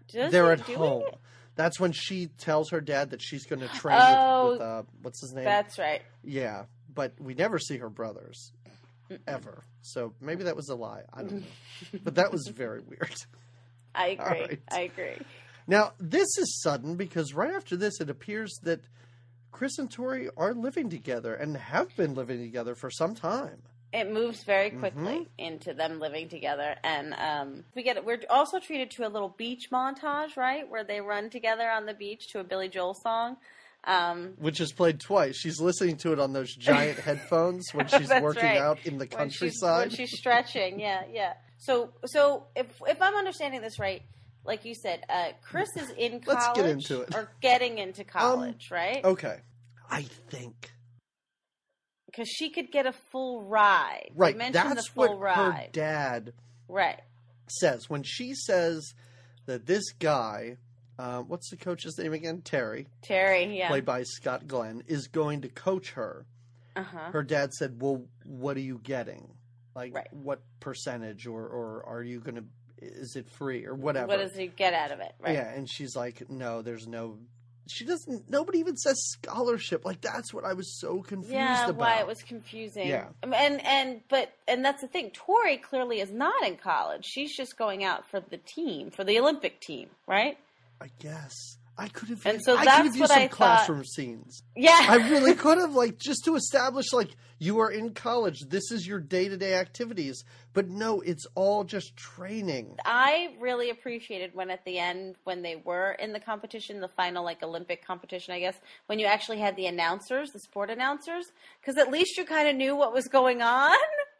[0.08, 1.04] Does they're at home.
[1.06, 1.14] it?
[1.54, 4.82] That's when she tells her dad that she's going to train Oh, with, with uh,
[5.00, 5.44] what's his name?
[5.44, 6.02] That's right.
[6.22, 8.52] Yeah, but we never see her brothers
[9.26, 9.64] ever.
[9.82, 11.02] So maybe that was a lie.
[11.12, 11.98] I don't know.
[12.04, 13.14] but that was very weird.
[13.94, 14.40] I agree.
[14.40, 14.60] right.
[14.70, 15.16] I agree.
[15.66, 18.80] Now, this is sudden because right after this, it appears that
[19.50, 23.62] Chris and Tori are living together and have been living together for some time.
[23.92, 24.80] It moves very Mm-hmm.
[24.80, 29.30] quickly into them living together, and um, we get we're also treated to a little
[29.30, 33.38] beach montage, right, where they run together on the beach to a Billy Joel song.
[33.84, 35.36] Um, Which is played twice.
[35.36, 38.58] She's listening to it on those giant headphones when she's working right.
[38.58, 39.88] out in the when she's, countryside.
[39.88, 41.34] when she's stretching, yeah, yeah.
[41.58, 44.02] So, so if if I'm understanding this right,
[44.44, 47.14] like you said, uh, Chris is in college Let's get into it.
[47.14, 49.04] Um, or getting into college, right?
[49.04, 49.38] Okay.
[49.90, 50.70] I think.
[52.06, 54.10] Because she could get a full ride.
[54.14, 54.36] Right.
[54.36, 55.70] mentioned That's what her ride.
[55.72, 56.32] dad
[56.68, 57.00] right.
[57.48, 57.88] says.
[57.88, 58.94] When she says
[59.46, 60.56] that this guy,
[60.98, 62.40] uh, what's the coach's name again?
[62.42, 63.68] Terry, Terry, yeah.
[63.68, 66.26] played by Scott Glenn, is going to coach her.
[66.76, 67.10] Uh huh.
[67.12, 69.28] Her dad said, Well, what are you getting?
[69.74, 70.08] Like, Right.
[70.12, 71.26] what percentage?
[71.26, 72.44] Or, or are you going to,
[72.78, 74.08] is it free or whatever?
[74.08, 75.12] What does he get out of it?
[75.20, 75.34] Right.
[75.34, 75.48] Yeah.
[75.52, 77.18] And she's like, No, there's no.
[77.70, 78.30] She doesn't.
[78.30, 79.84] Nobody even says scholarship.
[79.84, 81.76] Like that's what I was so confused Yeah, about.
[81.76, 82.88] why it was confusing.
[82.88, 83.08] Yeah.
[83.22, 85.10] Um, and and but and that's the thing.
[85.10, 87.04] Tori clearly is not in college.
[87.04, 90.38] She's just going out for the team, for the Olympic team, right?
[90.80, 91.34] I guess.
[91.80, 92.26] I could have.
[92.26, 94.42] And so I that's could have used some I thought- classroom scenes.
[94.56, 94.76] Yeah.
[94.88, 98.40] I really could have, like, just to establish, like, you are in college.
[98.48, 100.24] This is your day to day activities.
[100.54, 102.74] But no, it's all just training.
[102.84, 107.22] I really appreciated when at the end, when they were in the competition, the final
[107.22, 111.26] like Olympic competition, I guess, when you actually had the announcers, the sport announcers,
[111.60, 113.76] because at least you kind of knew what was going on.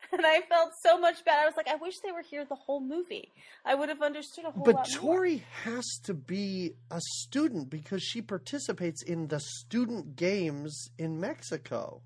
[0.13, 1.43] And I felt so much bad.
[1.43, 3.33] I was like, I wish they were here the whole movie.
[3.65, 5.17] I would have understood a whole But lot more.
[5.17, 12.01] Tori has to be a student because she participates in the student games in Mexico.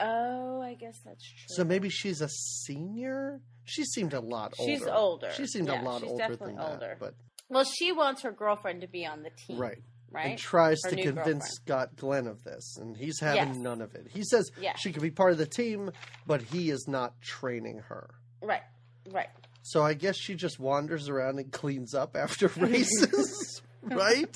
[0.00, 1.46] Oh, I guess that's true.
[1.48, 3.40] So maybe she's a senior.
[3.64, 4.72] She seemed a lot older.
[4.72, 5.30] She's older.
[5.32, 6.70] She seemed Yeah, a lot older than that.
[6.72, 6.96] older.
[6.98, 7.14] But
[7.48, 9.78] well, she wants her girlfriend to be on the team, right.
[10.12, 10.26] Right.
[10.30, 11.42] and tries Her to convince girlfriend.
[11.44, 13.56] Scott Glenn of this, and he's having Yes.
[13.56, 14.08] none of it.
[14.10, 14.74] He says Yeah.
[14.76, 15.90] she could be part of the team,
[16.26, 18.10] but he is not training her.
[18.42, 18.62] Right.
[19.10, 19.28] Right.
[19.62, 24.34] So I guess she just wanders around and cleans up after races, right?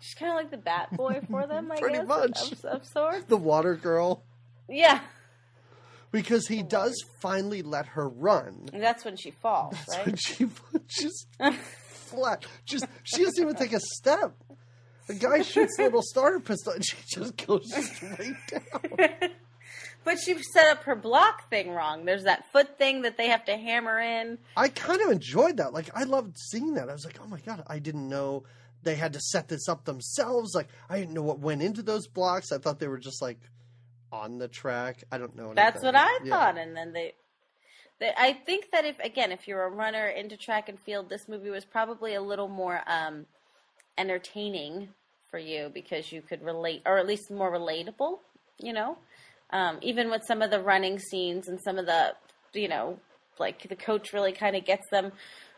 [0.00, 2.52] She's kind of like the bat boy for them, I Pretty guess, much.
[2.52, 3.24] of, of sorts.
[3.26, 4.22] The water girl,
[4.68, 5.00] Yeah.
[6.12, 8.68] because he does finally let her run.
[8.72, 10.06] And that's when she falls, That's right?
[10.06, 10.48] when she
[10.88, 14.34] just flat, just she doesn't even take a step.
[15.08, 19.08] The guy shoots a little starter pistol, and she just goes straight down.
[20.04, 22.04] but she set up her block thing wrong.
[22.04, 24.38] There's that foot thing that they have to hammer in.
[24.56, 25.72] I kind of enjoyed that.
[25.72, 26.88] Like I loved seeing that.
[26.88, 28.44] I was like, oh my god, I didn't know
[28.82, 30.54] they had to set this up themselves.
[30.54, 32.52] Like I didn't know what went into those blocks.
[32.52, 33.38] I thought they were just like
[34.12, 35.04] on the track.
[35.10, 35.52] I don't know.
[35.54, 36.30] That's what I Yeah.
[36.30, 36.58] thought.
[36.58, 37.14] And then they,
[37.98, 41.28] they, I think that if again, if you're a runner into track and field, this
[41.28, 43.26] movie was probably a little more um,
[43.98, 44.88] entertaining
[45.30, 48.18] for you because you could relate, or at least more relatable.
[48.60, 48.98] You know,
[49.50, 52.14] um, even with some of the running scenes and some of the,
[52.54, 52.98] you know,
[53.38, 55.12] like the coach really kind of gets them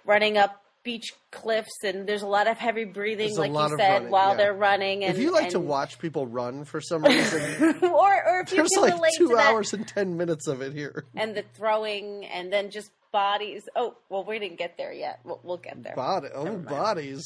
[0.05, 4.11] running up beach cliffs and there's a lot of heavy breathing like you said running,
[4.11, 4.37] while yeah.
[4.37, 8.41] they're running and if you like to watch people run for some reason, or or
[8.41, 10.73] if you there's can like relate two to that hours and ten minutes of it
[10.73, 11.05] here.
[11.15, 13.69] and the throwing and then just bodies.
[13.77, 15.21] Oh, well, we didn't get there yet.
[15.25, 15.95] We'll, we'll get there.
[15.95, 17.23] Body, oh, bodies.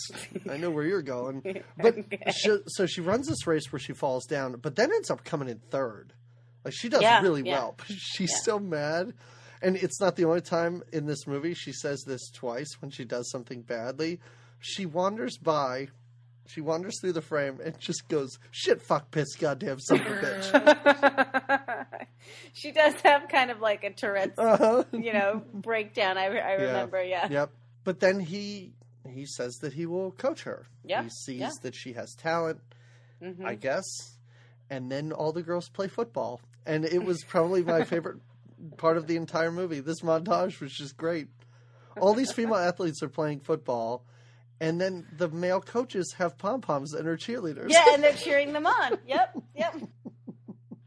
[0.50, 1.42] I know where you're going.
[1.78, 2.32] But Okay.
[2.36, 5.48] she, so she runs this race where she falls down, but then ends up coming
[5.48, 6.12] in third.
[6.64, 7.52] Like she does Yeah, really yeah.
[7.58, 7.74] well.
[7.76, 8.38] But she's Yeah.
[8.44, 9.14] so mad.
[9.62, 13.04] And it's not the only time in this movie she says this twice when she
[13.04, 14.20] does something badly.
[14.60, 15.88] She wanders by,
[16.46, 20.10] she wanders through the frame and just goes, shit, fuck, piss, goddamn son of a
[20.20, 21.86] bitch.
[22.52, 24.84] she does have kind of like a Tourette's, Uh-huh.
[24.92, 26.18] you know, breakdown.
[26.18, 27.28] I, I remember, yeah.
[27.30, 27.50] Yep.
[27.84, 28.72] But then he
[29.08, 30.66] he says that he will coach her.
[30.82, 31.50] Yeah, He sees yeah.
[31.62, 32.60] that she has talent,
[33.22, 33.44] Mhm.
[33.44, 33.84] I guess.
[34.70, 36.40] And then all the girls play football.
[36.66, 38.20] And it was probably my favorite
[38.78, 39.80] part of the entire movie.
[39.80, 41.28] This montage was just great.
[42.00, 44.04] All these female athletes are playing football,
[44.60, 47.68] and then the male coaches have pom poms and are cheerleaders.
[47.70, 48.98] Yeah, and they're cheering them on.
[49.06, 49.74] Yep, yep.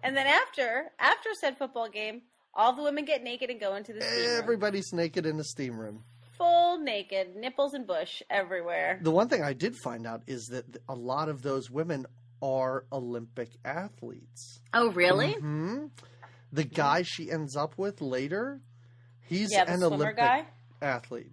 [0.03, 2.21] And then after after said football game,
[2.53, 4.37] all the women get naked and go into the steam room.
[4.41, 6.03] Everybody's naked in the steam room.
[6.37, 8.99] Full naked, nipples and bush everywhere.
[9.01, 12.05] The one thing I did find out is that a lot of those women
[12.43, 14.61] are Olympic athletes.
[14.73, 15.33] Oh, really?
[15.33, 15.87] hmm
[16.53, 18.61] The guy she ends up with later,
[19.25, 20.45] he's Yeah, the an swimmer Olympic guy.
[20.81, 21.31] athlete.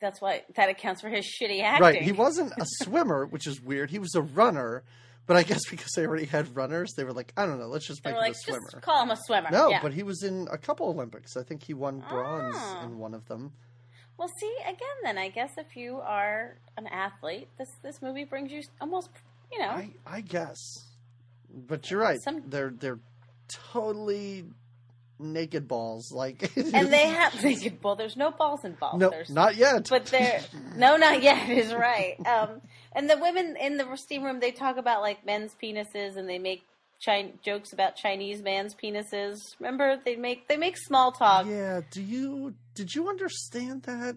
[0.00, 1.82] That's why that accounts for his shitty acting.
[1.82, 2.02] Right.
[2.02, 3.90] He wasn't a swimmer, which is weird.
[3.90, 4.82] He was a runner,
[5.26, 7.86] but I guess because they already had runners, they were like, I don't know, let's
[7.86, 8.70] just They make him a swimmer.
[8.72, 9.48] just call him a swimmer.
[9.50, 9.80] No, yeah.
[9.82, 11.36] but he was in a couple Olympics.
[11.36, 12.84] I think he won bronze Ah.
[12.84, 13.52] in one of them.
[14.18, 18.50] Well, see, again, then I guess if you are an athlete, this this movie brings
[18.50, 19.10] you almost,
[19.52, 20.56] you know, I I guess.
[21.54, 22.18] But you're right.
[22.22, 22.98] Some- They're they're
[23.48, 24.44] totally
[25.18, 26.12] naked balls.
[26.12, 27.96] Like and they have naked ball.
[27.96, 29.00] There's no balls involved.
[29.00, 29.86] no, There's, not yet.
[29.88, 30.40] but they're
[30.76, 31.48] no, not yet.
[31.48, 32.16] Is right.
[32.26, 32.60] Um,
[32.92, 36.38] and the women in the steam room, they talk about like men's penises, and they
[36.38, 36.62] make
[36.98, 39.38] Chin- jokes about Chinese man's penises.
[39.60, 41.46] Remember, they make they make small talk.
[41.46, 41.82] Yeah.
[41.90, 44.16] Do you did you understand that,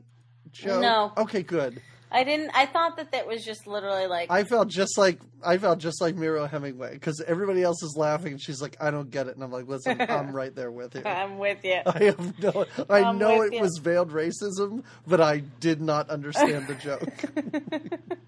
[0.52, 0.82] Joke?
[0.82, 1.12] No.
[1.18, 1.82] Okay, good.
[2.12, 2.50] I didn't.
[2.56, 6.02] I thought that that was just literally like I felt just like I felt just
[6.02, 8.32] like Mariel Hemingway because everybody else is laughing.
[8.34, 10.96] and She's like, I don't get it, and I'm like, listen, I'm right there with
[10.96, 11.04] you.
[11.06, 11.82] I'm with you.
[11.86, 12.66] I have no.
[12.90, 13.62] I I'm know it you.
[13.62, 18.00] was veiled racism, but I did not understand the joke.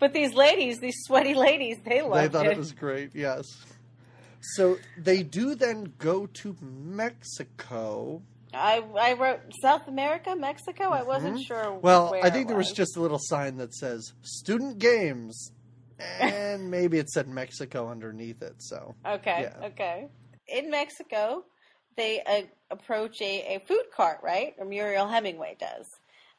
[0.00, 2.32] But these ladies, these sweaty ladies, they loved it.
[2.32, 2.52] they thought it.
[2.52, 3.10] it was great.
[3.14, 3.44] Yes.
[4.40, 8.20] So they do then go to Mexico.
[8.52, 10.84] I I wrote South America, Mexico.
[10.90, 11.46] I wasn't Mhm.
[11.46, 11.72] sure.
[11.74, 15.52] Well, where I think there was just a little sign that says "Student Games,"
[16.18, 18.54] and maybe it said Mexico underneath it.
[18.58, 19.48] So okay.
[19.60, 19.66] yeah.
[19.68, 20.08] Okay.
[20.48, 21.44] In Mexico,
[21.96, 24.54] they uh, approach a, a food cart, right?
[24.58, 25.86] Or Muriel Hemingway does,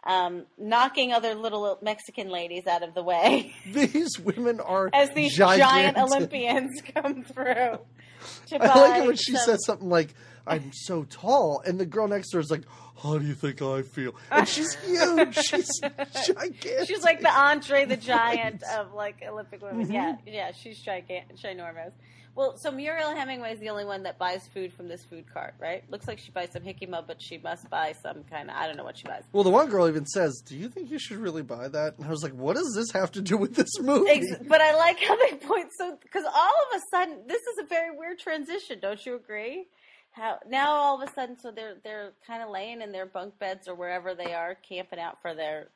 [0.06, 5.36] um, knocking other little Mexican ladies out of the way These women are as these
[5.38, 5.98] giant.
[5.98, 7.80] Olympians come through.
[8.60, 10.14] I like it when she some- says something like,
[10.46, 10.72] "I'm oh.
[10.74, 12.64] so tall," and the girl next to her is like,
[13.02, 15.36] "How do you think I feel?" And she's huge.
[15.36, 16.88] She's gigantic.
[16.88, 19.86] She's like the Andre the Giant of like Olympic women.
[19.86, 19.94] Mm-hmm.
[19.94, 21.92] Yeah, yeah, she's gigantic, ginormous.
[22.34, 25.54] Well, so Muriel Hemingway is the only one that buys food from this food cart,
[25.60, 25.84] right?
[25.90, 28.78] Looks like she buys some mud, but she must buy some kind of I don't
[28.78, 29.24] know what she buys.
[29.34, 32.06] Well, the one girl even says, "Do you think you should really buy that?" And
[32.06, 34.76] I was like, "What does this have to do with this movie?" Ex- but I
[34.76, 36.32] like how they point so because all
[36.72, 38.80] of a sudden this is a very weird transition.
[38.80, 39.68] Don't you agree?
[40.12, 43.40] How now all of a sudden so they're they're kind of laying in their bunk
[43.40, 45.70] beds or wherever they are camping out for their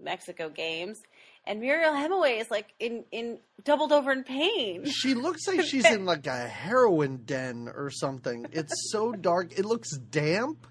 [0.00, 1.00] Mexico games,
[1.44, 4.84] and Muriel Hemingway is like in in doubled over in pain.
[4.90, 8.46] She looks like she's in like a heroin den or something.
[8.52, 9.58] It's so dark.
[9.58, 10.66] It looks damp.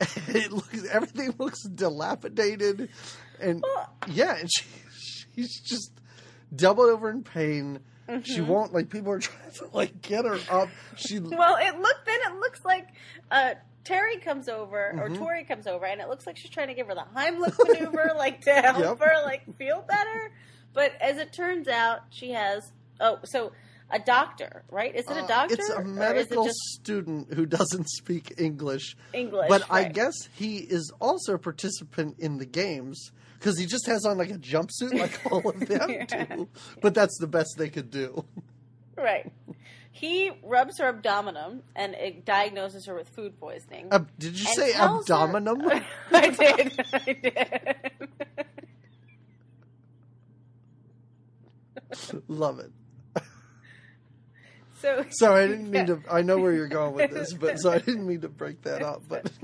[0.28, 2.88] It looks everything looks dilapidated,
[3.40, 4.64] and Well- yeah, and she,
[5.34, 5.92] she's just
[6.54, 7.80] doubled over in pain.
[8.22, 8.50] She Mm-hmm.
[8.50, 10.68] won't like people are trying to like get her up.
[10.96, 12.88] She Well, it looked then it looks like
[13.30, 15.18] uh, Terry comes over or Mhm.
[15.18, 18.12] Tori comes over, and it looks like she's trying to give her the Heimlich maneuver,
[18.16, 18.98] like to help Yep.
[19.00, 20.30] her like feel better.
[20.74, 23.52] But as it turns out, she has oh so
[23.90, 24.94] a doctor, right?
[24.94, 25.54] Is it a uh, doctor?
[25.54, 28.96] it's a is it medical just student who doesn't speak English.
[29.12, 29.48] English?
[29.48, 34.04] But I guess he is also a participant in the games because he just has
[34.04, 36.48] on like a jumpsuit like all of them do.
[36.80, 38.24] But that's the best they could do.
[38.96, 39.30] right.
[39.92, 43.88] He rubs her abdominum and it diagnoses her with food poisoning.
[43.92, 45.14] Uh, did you say tells her-
[46.10, 46.86] I did.
[46.92, 47.94] I did.
[52.26, 52.72] Love it.
[54.84, 55.96] So Sorry, I didn't mean Yeah.
[55.96, 56.00] to.
[56.10, 58.82] I know where you're going with this, but so I didn't mean to break that
[58.82, 59.02] up.
[59.08, 59.32] But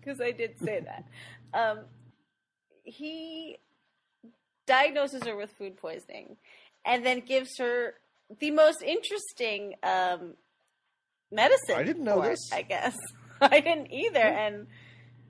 [0.00, 1.04] because I did say that.
[1.54, 1.84] Um,
[2.82, 3.58] he
[4.66, 6.36] diagnoses her with food poisoning,
[6.84, 7.94] and then gives her
[8.40, 10.34] the most interesting um,
[11.30, 11.76] medicine.
[11.76, 12.50] I didn't know for this.
[12.52, 12.96] I guess
[13.40, 14.18] I didn't either.
[14.18, 14.66] And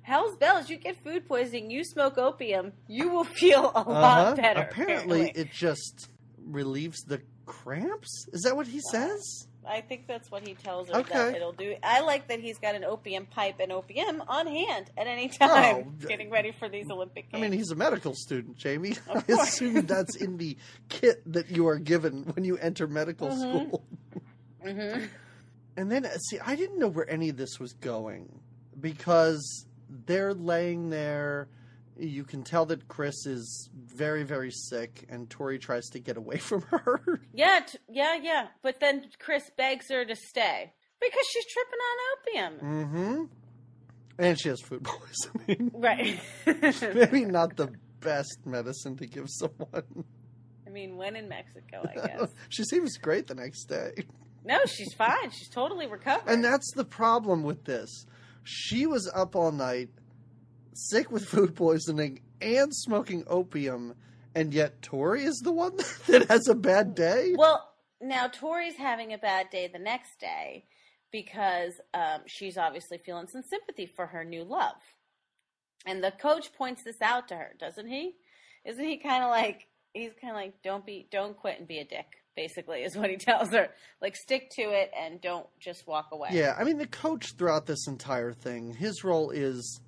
[0.00, 3.90] hell's bells, you get food poisoning, you smoke opium, you will feel a uh-huh.
[3.90, 4.60] lot better.
[4.60, 8.26] apparently, it just relieves the cramps.
[8.32, 9.46] Is that what he says?
[9.68, 11.12] I think that's what he tells her Okay.
[11.14, 11.76] that it'll do.
[11.84, 15.50] I like that he's got an opium pipe and opium on hand at any time,
[15.50, 18.96] Oh, getting ready for these Olympic I mean, he's a medical student, Jamie.
[19.08, 20.56] I assume that's in the
[20.88, 23.38] kit that you are given when you enter medical Mhm.
[23.40, 23.84] school.
[24.64, 25.04] hmm
[25.76, 28.40] And then, see, I didn't know where any of this was going
[28.80, 31.48] because they're laying there.
[32.02, 36.36] You can tell that Chris is very, very sick, and Tori tries to get away
[36.38, 37.20] from her.
[37.32, 38.46] Yeah, t- yeah, yeah.
[38.62, 42.86] But then Chris begs her to stay because she's tripping on opium.
[42.86, 43.24] mm-hmm.
[44.18, 44.84] And she has food
[45.46, 45.70] poisoning.
[45.74, 46.20] Right.
[46.46, 47.68] Maybe not the
[48.00, 50.04] best medicine to give someone.
[50.66, 52.28] I mean, when in Mexico, I guess.
[52.48, 53.90] she seems great the next day.
[54.44, 55.30] No, she's fine.
[55.30, 56.28] She's totally recovered.
[56.28, 58.06] And that's the problem with this.
[58.44, 59.88] She was up all night,
[60.74, 63.94] sick with food poisoning and smoking opium,
[64.34, 67.34] and yet Tori is the one that has a bad day.
[67.36, 67.68] Well,
[68.00, 70.64] now Tori's having a bad day the next day
[71.10, 74.76] because um, she's obviously feeling some sympathy for her new love.
[75.86, 78.14] And the coach points this out to her, doesn't he?
[78.64, 81.78] Isn't he kind of like he's kind of like don't be don't quit and be
[81.78, 83.68] a dick basically is what he tells her.
[84.00, 86.30] Like stick to it and don't just walk away.
[86.32, 89.80] Yeah, I mean the coach throughout this entire thing, his role is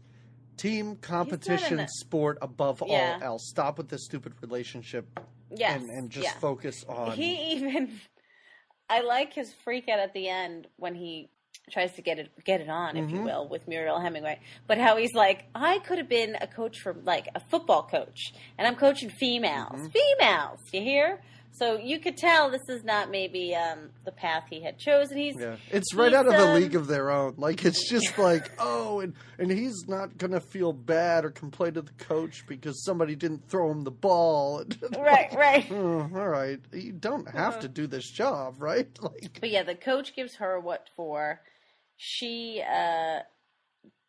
[0.56, 3.18] team competition a- sport above Yeah.
[3.22, 3.48] all else.
[3.48, 5.06] Stop with this stupid relationship
[5.50, 5.80] Yes.
[5.82, 6.32] and, and just yeah.
[6.38, 8.00] focus on He even
[8.90, 11.30] I like his freak out at the end when he
[11.70, 13.24] tries to get it get it on, if you Mhm.
[13.24, 14.38] will, with Muriel Hemingway.
[14.66, 18.34] But how he's like, I could have been a coach for like a football coach,
[18.58, 19.72] and I'm coaching females.
[19.80, 19.92] Mhm.
[19.92, 21.22] Females, you hear?
[21.56, 25.16] So you could tell this is not maybe um, the path he had chosen.
[25.16, 27.34] He's Yeah, it's right He's, out of a um, league of their own.
[27.36, 31.82] Like it's just like, oh, and and he's not gonna feel bad or complain to
[31.82, 34.64] the coach because somebody didn't throw him the ball.
[34.98, 35.66] right, right.
[35.70, 37.60] Oh, all right, you don't have Uh-huh.
[37.62, 38.88] to do this job, right?
[39.00, 41.40] Like, But yeah, the coach gives her what for.
[41.96, 43.20] She, uh,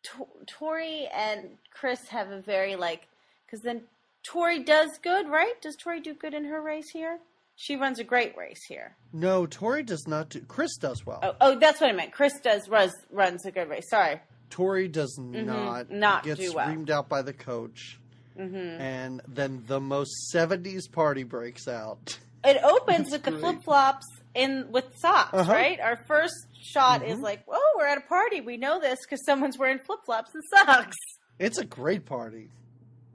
[0.02, 3.06] Tor- Tori and Chris have a very like,
[3.46, 3.82] because then
[4.24, 5.54] Tori does good, right?
[5.62, 7.18] Does Tori do good in her race here?
[7.58, 8.94] She runs a great race here.
[9.12, 10.40] no, Tori does not do.
[10.42, 11.20] Chris does well.
[11.22, 12.12] Oh, oh that's what I meant.
[12.12, 13.88] Chris does runs runs a good race.
[13.88, 14.20] Sorry.
[14.50, 15.86] Tori does not.
[15.86, 15.98] Mm-hmm.
[15.98, 16.68] not gets do well.
[16.68, 17.98] reamed out by the coach,
[18.36, 22.18] hmm and then the most '70s party breaks out.
[22.44, 25.50] It opens with the flip flops in with socks, Uh-huh.
[25.50, 25.80] right?
[25.80, 27.22] Our first shot is Mhm.
[27.22, 28.42] like, oh, we're at a party.
[28.42, 30.96] We know this because someone's wearing flip flops and socks.
[31.38, 32.50] It's a great party.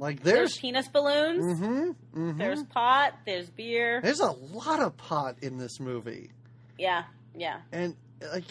[0.02, 1.60] Like There's there's, penis balloons.
[1.62, 2.38] mm-hmm, mm-hmm.
[2.40, 3.14] There's pot.
[3.24, 4.02] There's beer.
[4.02, 6.32] there's a lot of pot in this movie,
[6.80, 7.04] Yeah,
[7.36, 7.60] yeah.
[7.72, 7.96] and
[8.34, 8.46] like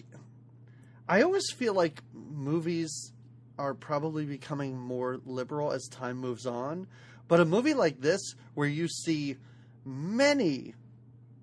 [1.09, 3.13] I always feel like movies
[3.59, 6.87] are probably becoming more liberal as time moves on.
[7.27, 8.21] But a movie like this,
[8.55, 9.37] where you see
[9.85, 10.75] many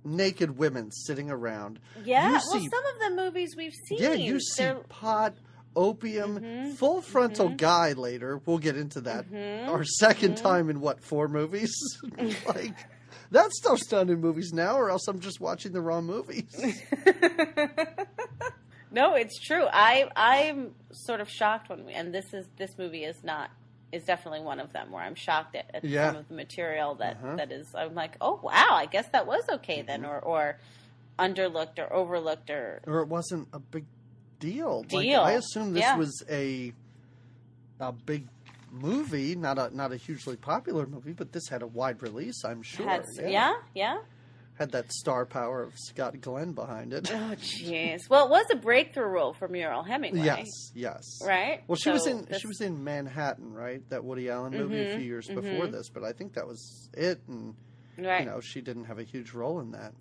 [0.06, 2.32] naked women sitting around, Yeah.
[2.32, 2.70] Well, some of
[3.10, 4.00] the movies we've seen.
[4.02, 5.36] yeah, you see they're- pot,
[5.78, 7.58] opium, Mhm, full frontal mhm.
[7.58, 7.94] guy.
[7.94, 9.26] Later, we'll get into that.
[9.32, 9.70] Mhm.
[9.70, 10.42] Our 2nd Mhm.
[10.42, 11.74] time in what four movies?
[12.48, 12.74] like
[13.32, 16.54] that stuff's done in movies now, or else I'm just watching the wrong movies.
[18.92, 19.66] no, it's true.
[19.72, 23.50] I I'm sort of shocked when we, and this is this movie is not
[23.92, 26.08] is definitely one of them where I'm shocked at, at Yeah.
[26.10, 27.36] some of the material that Uh-huh.
[27.38, 27.74] that is.
[27.76, 30.10] I'm like, oh wow, I guess that was okay then, Mm-hmm.
[30.10, 30.60] or or
[31.20, 33.86] underlooked or overlooked or or it wasn't a big
[34.40, 34.86] deal.
[34.92, 35.22] Like, Deal.
[35.22, 35.98] I assume this Yeah.
[35.98, 36.74] was a
[37.80, 38.28] a big
[38.72, 42.44] movie, not a not a hugely popular movie, but this had a wide release.
[42.44, 42.88] I'm sure.
[42.88, 43.98] had yeah yeah.
[44.56, 47.10] had that star power of Scott Glenn behind it.
[47.12, 48.10] Oh jeez.
[48.10, 50.26] Well, it was a breakthrough role for Mariel Hemingway.
[50.26, 51.20] yes, yes.
[51.24, 51.64] Right.
[51.68, 53.88] Well, she was in this- she was in Manhattan, right?
[53.90, 55.72] That Woody Allen movie a Mhm, few years before mhm.
[55.72, 57.56] this, but I think that was it, and
[57.98, 58.22] right.
[58.22, 59.94] you know she didn't have a huge role in that.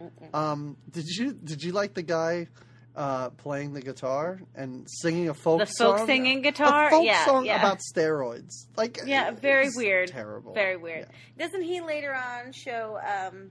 [0.00, 0.34] Mm-mm.
[0.34, 2.48] Um, did you did you like the guy
[2.96, 5.98] uh, playing the guitar and singing a folk The song?
[5.98, 6.86] folk singing guitar?
[6.86, 7.58] a folk Yeah, song yeah.
[7.58, 8.66] about steroids.
[8.76, 10.08] Like Yeah, very weird.
[10.10, 11.08] terrible, Very weird.
[11.38, 12.98] Doesn't he later on show?
[13.04, 13.50] um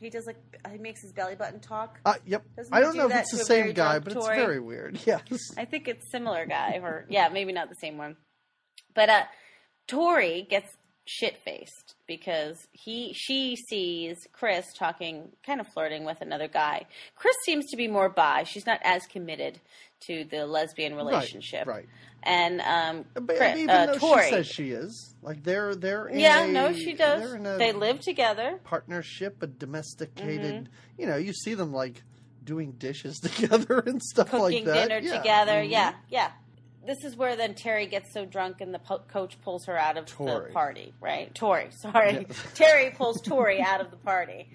[0.00, 0.36] He does like
[0.70, 1.98] he makes his belly button talk.
[2.04, 2.44] Uh, yep.
[2.56, 4.98] Doesn't I don't do know if it's the same guy, but it's very weird.
[5.06, 5.22] Yes.
[5.58, 8.16] I think it's similar guy, or yeah, maybe not the same one.
[8.94, 9.22] But uh
[9.88, 10.68] Tori gets
[11.06, 16.86] shit faced because he she sees Chris talking kind of flirting with another guy.
[17.14, 18.44] Chris seems to be more bi.
[18.44, 19.60] She's not as committed
[20.06, 21.66] to the lesbian relationship.
[21.66, 21.86] Right.
[22.22, 24.24] And um But Chris- even uh, though Tori.
[24.24, 27.32] she says she is, like they're they're in yeah, a, no, she does.
[27.58, 28.58] They live together.
[28.64, 30.54] partnership, a domesticated.
[30.64, 31.00] Mm-hmm.
[31.00, 32.02] You know, you see them like
[32.42, 34.88] doing dishes together and stuff like cooking that.
[34.88, 35.16] dinner Yeah.
[35.18, 35.52] together.
[35.62, 35.70] Mhm.
[35.70, 36.30] Yeah, yeah.
[36.86, 39.96] This is where then Terry gets so drunk and the po- coach pulls her out
[39.96, 40.48] of Tori.
[40.48, 41.34] the party, right?
[41.34, 42.26] Tori, sorry.
[42.28, 42.36] Yeah.
[42.54, 44.48] Terry pulls Tori out of the party.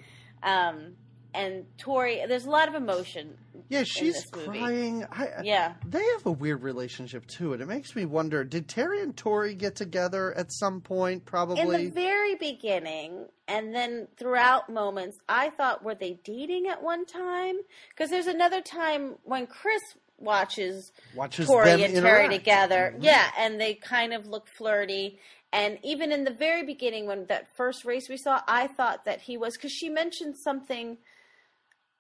[0.44, 0.96] Um,
[1.34, 3.38] and Tori, there's a lot of emotion.
[3.70, 5.06] Yeah, she's crying.
[5.12, 5.74] I, Yeah.
[5.86, 9.54] They have a weird relationship too, and it makes me wonder: Did Terry and Tori
[9.54, 11.26] get together at some point?
[11.26, 16.82] Probably in the very beginning, and then throughout moments, I thought, were they dating at
[16.82, 17.58] one time?
[17.90, 19.84] Because there's another time when Chris
[20.20, 22.34] watches Watches Tori them and Terry interact.
[22.34, 22.94] together.
[22.98, 23.04] Mhm.
[23.04, 25.20] Yeah, and they kind of look flirty.
[25.52, 29.22] And even in the very beginning, when that first race we saw, I thought that
[29.22, 30.98] he was because she mentioned something.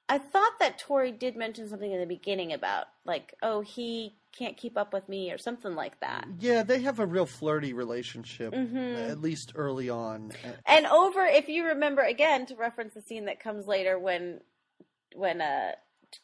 [0.08, 4.58] I thought that Tori did mention something in the beginning about like, oh, he can't
[4.58, 6.26] keep up with me or something like that.
[6.40, 9.10] Yeah, they have a real flirty relationship, Mhm.
[9.10, 10.32] at least early on.
[10.66, 14.42] And over, if you remember again, to reference the scene that comes later when
[15.16, 15.72] when uh,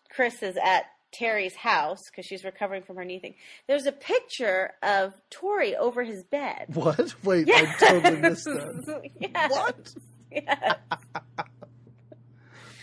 [0.10, 0.86] Chris is at
[1.18, 3.36] Terry's house because she's recovering from her knee thing.
[3.68, 6.66] There's a picture of Tori over his bed.
[6.74, 7.16] What?
[7.24, 7.76] Wait, Yeah.
[7.80, 9.10] I totally missed that.
[9.20, 9.52] Yes.
[9.52, 9.94] What?
[10.32, 10.78] Yes.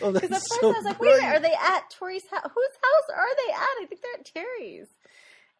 [0.04, 1.90] Oh, Because that's at first so I was like, wait a minute, are they at
[1.90, 2.42] Tori's house?
[2.42, 3.58] Whose house are they at?
[3.60, 4.88] I think they're at Terry's.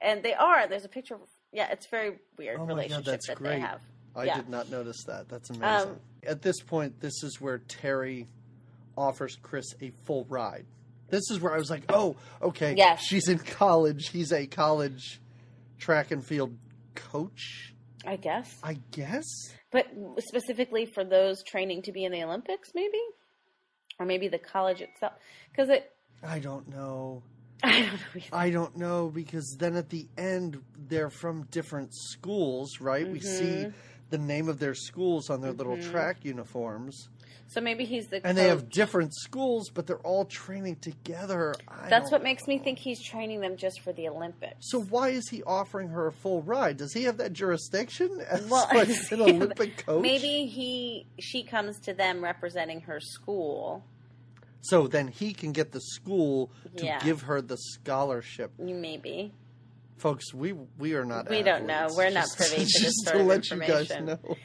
[0.00, 0.66] And they are.
[0.66, 1.20] There's a picture of,
[1.52, 3.50] yeah, it's very weird Oh God, relationship that's that great.
[3.56, 3.80] they have.
[4.16, 4.36] I yeah.
[4.36, 5.28] did not notice that.
[5.28, 5.90] That's amazing.
[5.90, 8.26] Um, At this point, this is where Terry
[8.96, 10.66] offers Chris a full ride.
[11.12, 12.74] This is where I was like, oh, okay.
[12.74, 13.02] Yes.
[13.04, 14.08] She's in college.
[14.08, 15.20] He's a college
[15.78, 16.56] track and field
[16.94, 17.74] coach,
[18.06, 18.58] I guess.
[18.62, 19.26] I guess.
[19.70, 22.98] But specifically for those training to be in the Olympics, maybe?
[24.00, 25.12] Or maybe the college itself.
[25.50, 25.92] Because it,
[26.26, 27.22] I don't know.
[27.62, 27.98] I don't know.
[28.16, 28.26] either.
[28.32, 33.06] I don't know because then at the end they're from different schools, right?
[33.06, 33.72] We see Mhm.
[34.08, 35.90] the name of their schools on their little Mhm.
[35.90, 37.10] track uniforms,
[37.48, 41.54] So maybe he's the and they have different schools, but they're all training together.
[41.68, 44.56] I That's what makes me think he's training them just for the Olympics.
[44.60, 46.78] So why is he offering her a full ride?
[46.78, 50.02] Does he have that jurisdiction as Well, like an Olympic coach?
[50.02, 53.84] maybe he she comes to them representing her school.
[54.62, 57.04] So then he can get the school to Yeah.
[57.04, 58.52] give her the scholarship.
[58.58, 59.32] Maybe.
[59.96, 61.28] Folks, we we are not.
[61.30, 61.86] We don't know.
[61.96, 64.06] We're not privy to this just sort to of let you guys information.
[64.06, 64.36] know.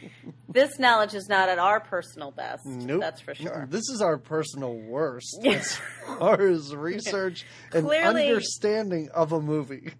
[0.49, 2.65] This knowledge is not at our personal best.
[2.65, 3.01] Nope.
[3.01, 3.67] That's for sure.
[3.69, 5.77] This is our personal worst as
[6.19, 9.91] far as research and Clearly- understanding of a movie.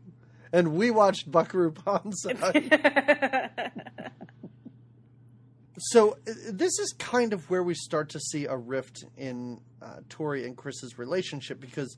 [0.54, 3.50] And we watched Buckaroo Banzai.
[5.78, 9.98] so uh, this is kind of where we start to see a rift in uh,
[10.10, 11.98] Tori and Chris's relationship because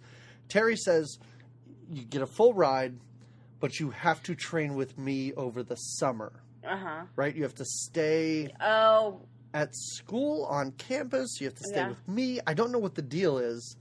[0.50, 1.18] Terry says
[1.92, 2.98] you get a full ride,
[3.60, 6.32] but you have to train with me over the summer,
[6.64, 7.04] Uh huh.
[7.16, 7.36] right?
[7.36, 9.22] You have to stay Oh,
[9.54, 11.38] at school on campus.
[11.40, 11.90] You have to stay Yeah.
[11.90, 12.40] with me.
[12.46, 13.76] I don't know what the deal is,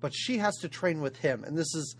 [0.00, 1.44] but she has to train with him.
[1.44, 1.96] And this is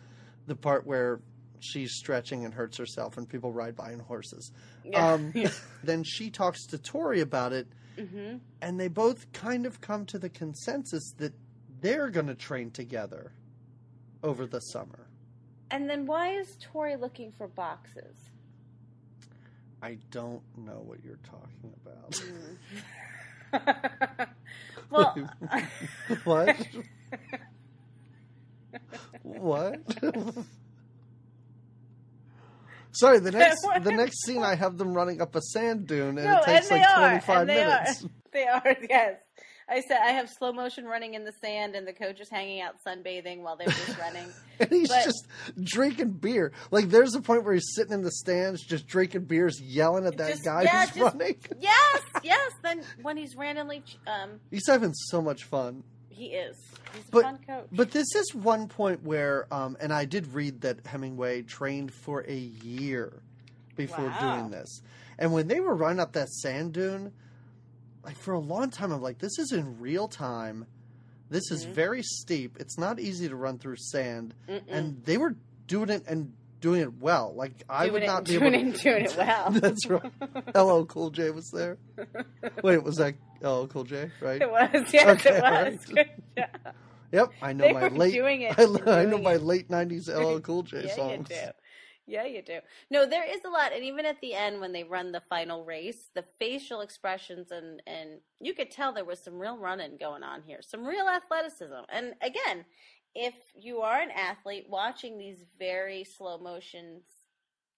[0.47, 1.21] the part where
[1.61, 4.53] she's stretching and hurts herself, and people ride by in horses.
[4.85, 5.13] yeah.
[5.15, 5.35] Um,
[5.83, 7.67] then she talks to Tori about it,
[7.99, 11.33] hmm and they both kind of come to the consensus that
[11.81, 13.33] they're going to train together
[14.23, 15.08] over the summer.
[15.71, 18.31] And then why is Tori looking for boxes?
[19.83, 22.11] I don't know what you're talking about.
[22.11, 22.57] Mm.
[24.91, 25.15] well,
[26.25, 26.57] what?
[29.23, 29.81] what?
[32.93, 36.27] Sorry, the next the next scene I have them running up a sand dune and
[36.27, 38.05] no, it takes and like twenty five minutes.
[38.05, 38.11] Are.
[38.33, 39.17] They are, yes.
[39.71, 42.61] I said I have slow motion running in the sand, and the coach is hanging
[42.63, 44.27] out sunbathing while they're just running.
[44.61, 45.27] And he's But- just
[45.63, 46.53] drinking beer.
[46.73, 50.17] Like there's a point where he's sitting in the stands just drinking beers, yelling at
[50.17, 51.37] that Just- guy yeah, who's just- running.
[51.61, 52.53] yes, yes.
[52.65, 55.85] Then when he's randomly, um, He's having so much fun.
[56.09, 56.57] he is.
[56.95, 57.67] He's a But- fun coach.
[57.71, 62.25] But this is one point where, um, and I did read that Hemingway trained for
[62.27, 63.23] a year
[63.77, 64.39] before Wow.
[64.39, 64.81] doing this.
[65.21, 67.13] And when they were running up that sand dune,
[68.09, 70.67] like for a long time, I'm like, this is in real time.
[71.31, 71.73] This is Mhm.
[71.73, 72.57] very steep.
[72.59, 74.33] It's not easy to run through sand.
[74.49, 74.63] Mm-mm.
[74.69, 75.37] And they were
[75.67, 77.35] doing it and doing it well.
[77.37, 79.51] Like I doing would it, not be doing able it, doing it well.
[79.51, 80.11] That's right.
[80.55, 81.77] LL Cool J was there.
[82.63, 84.11] Wait, was that LL Cool J?
[84.23, 84.41] Right?
[84.41, 85.93] It was, yes, Okay, it was.
[85.93, 85.95] right.
[85.95, 86.09] Good
[86.65, 86.75] job.
[87.13, 88.13] Yep, I know They my late.
[88.15, 89.43] doing it I, I know doing my it.
[89.43, 91.29] late '90s LL Cool J yeah, songs.
[92.09, 92.61] Yeah, you do.
[92.91, 95.65] No, there is a lot, and even at the end when they run the final
[95.65, 100.23] race, the facial expressions and and you could tell there was some real running going
[100.23, 101.85] on here, some real athleticism.
[101.91, 102.65] And again,
[103.15, 107.03] if you are an athlete watching these very slow motions,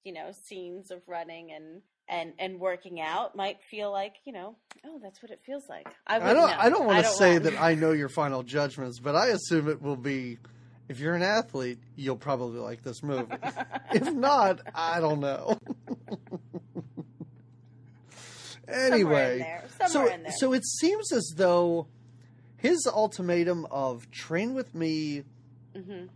[0.04, 4.54] you know, scenes of running and and and working out, might feel like you know,
[4.86, 5.88] oh, that's what it feels like.
[6.06, 6.36] I, I don't.
[6.36, 6.56] know.
[6.56, 7.42] I don't want to say run.
[7.42, 10.38] that I know your final judgments, but I assume it will be.
[10.90, 13.32] If you're an athlete, you'll probably like this movie.
[13.92, 15.56] if not, I don't know.
[18.66, 19.64] Somewhere in anyway, there.
[19.86, 20.32] so in there.
[20.32, 21.86] so it seems as though
[22.56, 25.22] his ultimatum of train with me
[25.76, 26.06] hmm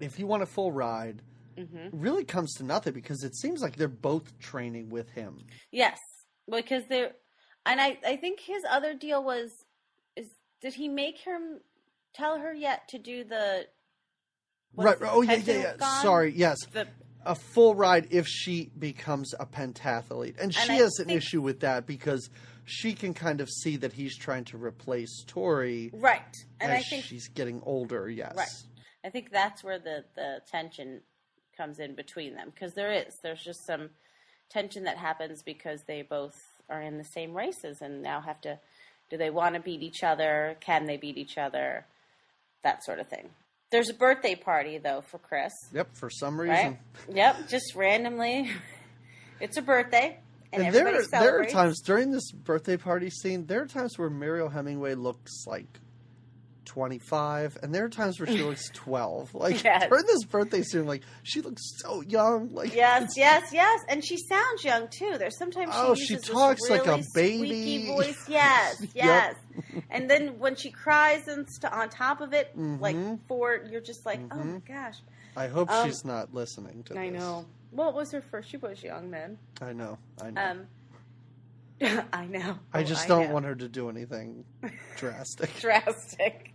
[0.00, 1.20] if you want a full ride
[1.58, 5.44] hmm really comes to nothing because it seems like they're both training with him.
[5.70, 5.98] Yes,
[6.50, 7.12] because they're,
[7.66, 9.50] and I, I think his other deal was,
[10.16, 10.28] is
[10.62, 11.60] did he make him
[12.14, 13.66] tell her yet to do the,
[14.76, 14.96] right.
[15.02, 16.00] Oh yeah, yeah, yeah.
[16.02, 16.32] Sorry.
[16.34, 16.58] Yes.
[16.72, 16.86] The,
[17.26, 20.34] a full ride if she becomes a pentathlete.
[20.38, 22.28] And she I has an issue with that because
[22.64, 27.04] she can kind of see that he's trying to replace Tori right, and I think
[27.04, 28.34] she's getting older, yes.
[28.36, 28.48] Right.
[29.04, 31.00] I think that's where the the tension
[31.56, 33.90] comes in between them because there is there's just some
[34.50, 36.36] tension that happens because they both
[36.68, 38.58] are in the same races and now have to
[39.10, 41.86] do they want to beat each other can they beat each other
[42.62, 43.28] that sort of thing
[43.70, 45.52] there's a birthday party though for chris.
[45.72, 46.54] Yep, for some reason.
[46.56, 46.78] right
[47.12, 48.50] yep just randomly.
[49.40, 50.18] It's a birthday
[50.52, 53.98] and, And, there, everybody there are times during this birthday party scene, there are times
[53.98, 55.80] where Mariel Hemingway looks like
[56.64, 59.34] 25, and there are times where she looks 12.
[59.34, 59.88] Like, Yes.
[59.88, 62.52] during this birthday scene, like, she looks so young.
[62.52, 65.16] Like, Yes, yes, yes, and she sounds young too.
[65.18, 67.46] There's sometimes she Oh, she talks this like a really baby.
[67.46, 68.28] squeaky voice.
[68.28, 68.90] Yes, Yep.
[68.94, 69.34] yes.
[69.90, 73.20] and then when she cries and st- on top of it, like Mhm.
[73.28, 74.66] for you're just like, oh my Mhm.
[74.66, 74.96] gosh.
[75.36, 77.00] I hope Um, she's not listening to this.
[77.00, 77.20] I this.
[77.20, 77.44] know.
[77.72, 78.48] Well, it was her first.
[78.50, 79.36] She was young then.
[79.60, 79.98] I know.
[80.22, 80.40] I know.
[80.50, 80.66] Um,
[82.12, 82.58] I know.
[82.72, 83.34] I Oh, just don't know.
[83.34, 84.44] want her to do anything
[84.96, 85.50] drastic.
[85.58, 86.53] drastic.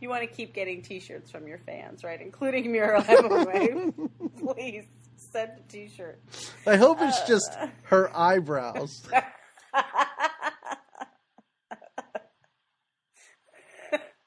[0.00, 2.20] You want to keep getting T-shirts from your fans, right?
[2.20, 3.92] Including Mariel Hemingway.
[4.38, 4.84] Please
[5.16, 6.18] send a T-shirt.
[6.66, 7.68] I hope it's just Uh.
[7.84, 8.90] her eyebrows.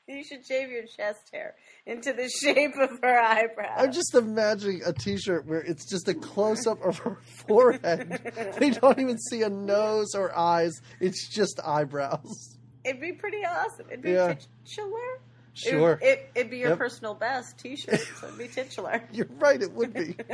[0.08, 1.56] you should shave your chest hair
[1.86, 3.78] into the shape of her eyebrows.
[3.78, 7.18] I'm just imagining a T-shirt where it's just a close-up of her
[7.48, 8.56] forehead.
[8.60, 10.74] they don't even see a nose or eyes.
[11.00, 12.58] It's just eyebrows.
[12.84, 13.88] It'd be pretty awesome.
[13.90, 14.36] It'd be Yeah.
[14.66, 15.22] titular.
[15.54, 16.78] Sure, It, it, it'd be your Yep.
[16.80, 18.00] personal best T-shirt.
[18.20, 19.04] So it'd be titular.
[19.14, 19.62] you're right.
[19.62, 20.16] It would be.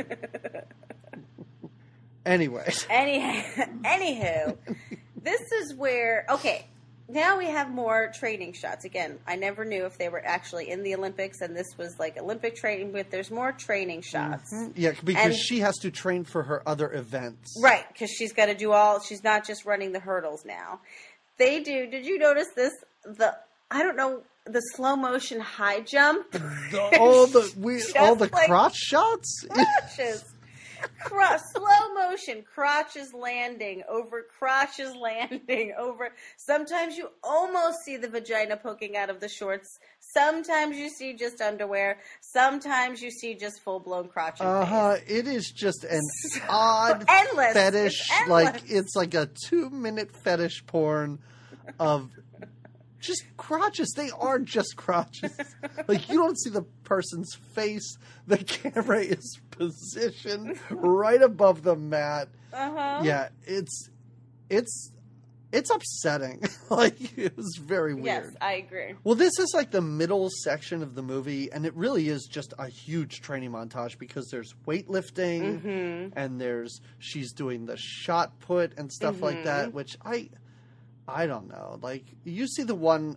[2.26, 3.20] Anyway, Any,
[3.82, 4.56] anywho,
[5.22, 6.66] this is where okay.
[7.08, 8.84] Now we have more training shots.
[8.84, 12.18] Again, I never knew if they were actually in the Olympics, and this was like
[12.18, 12.92] Olympic training.
[12.92, 14.72] But there's more training shots, mm-hmm.
[14.76, 17.58] yeah, because And- she has to train for her other events.
[17.62, 17.84] right?
[17.88, 19.00] Because she's got to do all.
[19.00, 20.80] She's not just running the hurdles now.
[21.38, 21.86] They do.
[21.90, 22.72] Did you notice this?
[23.04, 23.34] The
[23.70, 26.30] I don't know the slow motion high jump.
[26.32, 29.46] The, all the we, all the like- crotch shots.
[29.50, 30.24] crashes.
[31.04, 36.08] Cro- slow motion, crotches landing over crotches landing over.
[36.38, 39.78] Sometimes you almost see the vagina poking out of the shorts.
[40.14, 41.98] Sometimes you see just underwear.
[42.22, 44.40] Sometimes you see just full blown crotch.
[44.40, 44.96] Uh huh.
[45.06, 46.00] It is just an
[46.48, 47.52] odd endless.
[47.52, 48.08] fetish.
[48.10, 51.18] It's like it's like a two minute fetish porn
[51.78, 52.08] of
[53.00, 53.92] just crotches.
[53.96, 55.36] They are just crotches.
[55.88, 57.96] like you don't see the person's face.
[58.26, 62.28] The camera is positioned right above the mat.
[62.52, 63.00] Uh-huh.
[63.02, 63.88] Yeah, it's
[64.48, 64.92] it's
[65.52, 66.42] it's upsetting.
[66.70, 68.04] like it was very weird.
[68.24, 68.94] Yes, I agree.
[69.02, 72.54] Well, this is like the middle section of the movie, and it really is just
[72.58, 76.18] a huge training montage because there's weightlifting Mm-hmm.
[76.18, 79.44] and there's she's doing the shot put and stuff like Mm-hmm.
[79.46, 80.28] that, which I
[81.12, 81.78] I don't know.
[81.82, 83.16] Like you see the one,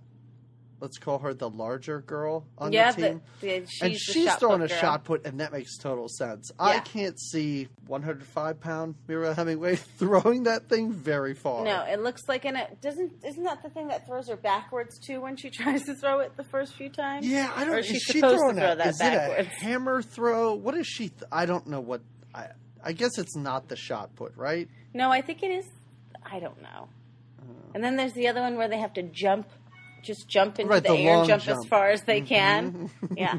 [0.80, 3.22] let's call her the larger girl on yeah, the team.
[3.40, 4.78] the, she's and she's throwing a girl.
[4.78, 6.52] shot put, and that makes total sense.
[6.60, 11.64] I can't see 105 pound Mariel Hemingway throwing that thing very far.
[11.64, 15.00] No, it looks like an it doesn't isn't that the thing that throws her backwards
[15.00, 17.26] too when she tries to throw it the first few times?
[17.26, 17.76] Yeah, I don't.
[17.76, 19.48] Or Is she's she to throwing throw a, that is backwards.
[19.48, 20.54] it a hammer throw?
[20.56, 21.10] What is she?
[21.10, 22.02] Th- I don't know what.
[22.36, 22.48] I
[22.84, 24.68] I guess it's not the shot put, right?
[24.94, 25.66] No, I think it is.
[26.30, 26.90] I don't know.
[27.74, 29.48] And then there's the other one where they have to jump,
[30.04, 31.60] just jump into Right, the, the air, jump, jump.
[31.60, 32.28] as far as they mm-hmm.
[32.28, 32.90] can.
[33.18, 33.38] Yeah,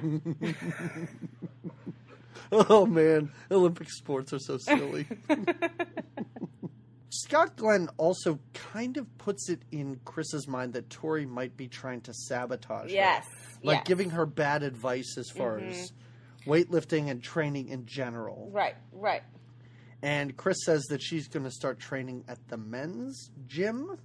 [2.53, 5.07] Oh man, Olympic sports are so silly.
[7.11, 12.01] Scott Glenn also kind of puts it in Chris's mind that Tori might be trying
[12.03, 12.97] to sabotage her.
[12.97, 13.27] yes,
[13.63, 13.87] like yes.
[13.87, 15.71] giving her bad advice as far mm-hmm.
[15.71, 15.93] as
[16.47, 18.51] weightlifting and training in general.
[18.53, 19.23] right, right.
[20.03, 23.99] And Chris says that she's going to start training at the men's gym.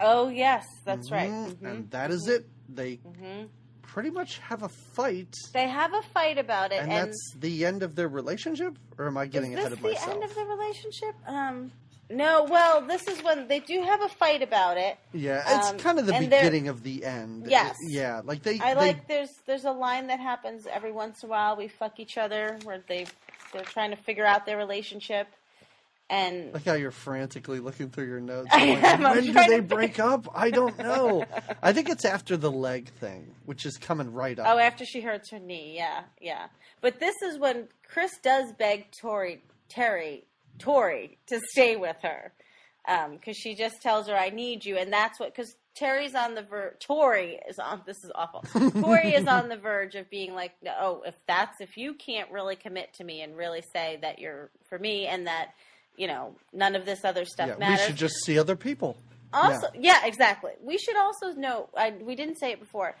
[0.00, 1.28] Oh yes, that's right.
[1.30, 1.70] Mhm, Mhm.
[1.70, 2.46] And that is it.
[2.68, 3.48] They Mhm.
[3.82, 7.64] pretty much have a fight, They have a fight about it, and, and, that's the
[7.66, 8.78] end of their relationship.
[8.98, 9.94] Or am I getting ahead of myself?
[9.94, 11.14] is this the end of the relationship?
[11.26, 11.72] Um,
[12.08, 12.44] no.
[12.44, 14.96] Well, this is when they do have a fight about it.
[15.12, 17.46] yeah, um, it's kind of the beginning of the end.
[17.48, 17.76] Yes.
[17.88, 18.58] yeah, like they.
[18.60, 21.56] I they- like there's there's a line that happens every once in a while.
[21.56, 23.06] We fuck each other where they
[23.52, 25.26] they're trying to figure out their relationship,
[26.10, 28.48] and Like how you're frantically looking through your notes.
[28.52, 30.28] Like, am, when do they break up?
[30.34, 31.24] I don't know.
[31.62, 34.46] I think it's after the leg thing, which is coming right up.
[34.48, 36.48] oh, after she hurts her knee, yeah, yeah.
[36.80, 40.24] But this is when Chris does beg Tori Terry
[40.58, 42.32] Tori to stay with her
[42.88, 45.54] um, because she just tells her I need you, and that's what because.
[45.76, 46.74] Terry's on the verge.
[46.80, 47.82] Tori is on.
[47.86, 48.42] This is awful.
[48.82, 52.56] Tori is on the verge of being like, "Oh, if that's if you can't really
[52.56, 55.54] commit to me and really say that you're for me and that
[56.00, 58.96] you know none of this other stuff yeah, we should just see other people.
[59.32, 60.06] Also, yeah.
[60.06, 60.52] exactly.
[60.62, 61.68] We should also know.
[61.76, 62.96] I, we didn't say it before.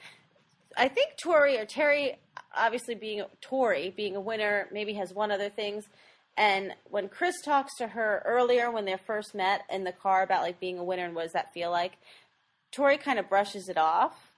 [0.76, 2.18] I think Tori or Terry,
[2.56, 5.86] obviously being Tori, being a winner, maybe has one other things.
[6.36, 10.42] And when Chris talks to her earlier, when they first met in the car about
[10.42, 11.94] like being a winner and what does that feel like,
[12.70, 14.29] Tori kind of brushes it off,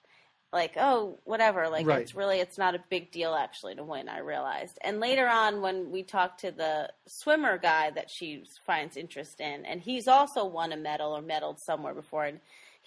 [0.53, 2.03] like oh whatever, like Right.
[2.03, 4.09] it's really it's not a big deal actually to win.
[4.09, 4.79] I realized.
[4.83, 9.65] And later on, when we talk to the swimmer guy that she finds interest in,
[9.65, 12.41] and he's also won a medal or medaled somewhere before, and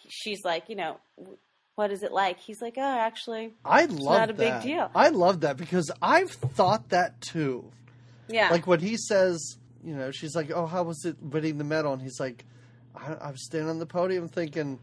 [0.07, 0.97] she's like, you know,
[1.76, 2.39] what is it like?
[2.39, 4.63] He's like, oh, actually, I love not a big that.
[4.63, 4.91] deal.
[4.95, 7.72] I love that because I've thought that too.
[8.30, 11.63] yeah, Like when he says, you know, she's like, "Oh, how was it winning the
[11.63, 12.43] medal?" And he's like,
[12.95, 14.80] I, "I was standing on the podium thinking."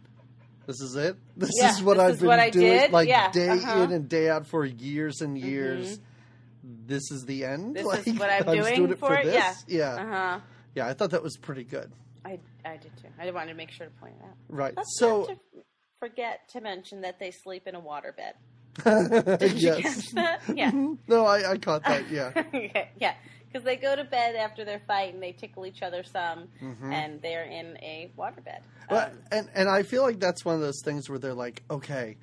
[0.72, 1.16] This is it.
[1.36, 2.92] This Yeah, is what this I've is been what doing, did.
[2.92, 3.80] like Yeah, day uh-huh.
[3.82, 5.98] in and day out for years and years.
[6.64, 7.74] This is the end.
[7.76, 9.24] This like, is what I'm I was doing it for it?
[9.24, 9.64] this.
[9.66, 9.96] Yeah.
[9.96, 10.40] yeah, uh huh.
[10.74, 10.86] yeah.
[10.86, 11.90] I thought that was pretty good.
[12.24, 13.08] I I did too.
[13.20, 14.36] I wanted to make sure to point it out.
[14.48, 14.74] Right.
[14.96, 15.36] So to
[16.00, 18.34] forget to mention that they sleep in a water bed.
[19.38, 20.40] Did you catch that?
[20.54, 20.70] Yeah.
[21.06, 22.08] No, I, I caught that.
[22.10, 22.32] Yeah.
[22.98, 23.14] Yeah,
[23.46, 26.48] because they go to bed after their fight and they tickle each other some,
[26.82, 28.62] and they're in a waterbed.
[28.88, 32.16] Um, and and I feel like that's one of those things where they're like, okay,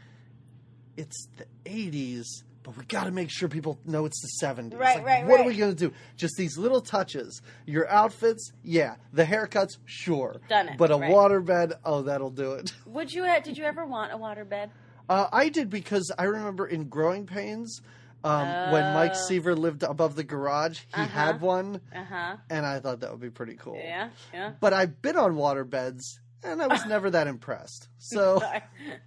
[0.98, 2.26] it's the '80s,
[2.64, 4.78] but we got to make sure people know it's the '70s.
[4.78, 5.94] Right, Like, right, What are we gonna do?
[6.18, 7.42] Just these little touches.
[7.66, 8.96] Your outfits, yeah.
[9.14, 10.42] The haircuts, sure.
[10.50, 11.12] Done it, But a right.
[11.12, 12.74] waterbed, oh, that'll do it.
[12.86, 13.24] would you?
[13.26, 14.70] uh, Did you ever want a waterbed?
[15.08, 17.82] Uh, I did because I remember in Growing Pains.
[18.22, 19.28] Um, when Mike Oh.
[19.30, 21.08] Seaver lived above the garage, he Uh-huh.
[21.08, 22.36] had one, Uh huh.
[22.50, 23.80] and I thought that would be pretty cool.
[23.82, 24.52] Yeah, yeah.
[24.60, 26.02] But I've been on waterbeds,
[26.44, 27.88] and I was never that impressed.
[27.98, 28.64] So I,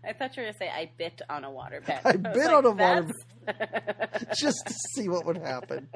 [0.06, 2.00] I thought you were gonna say I bit on a waterbed.
[2.04, 5.88] I was bit like, on a "That's-" just to see what would happen.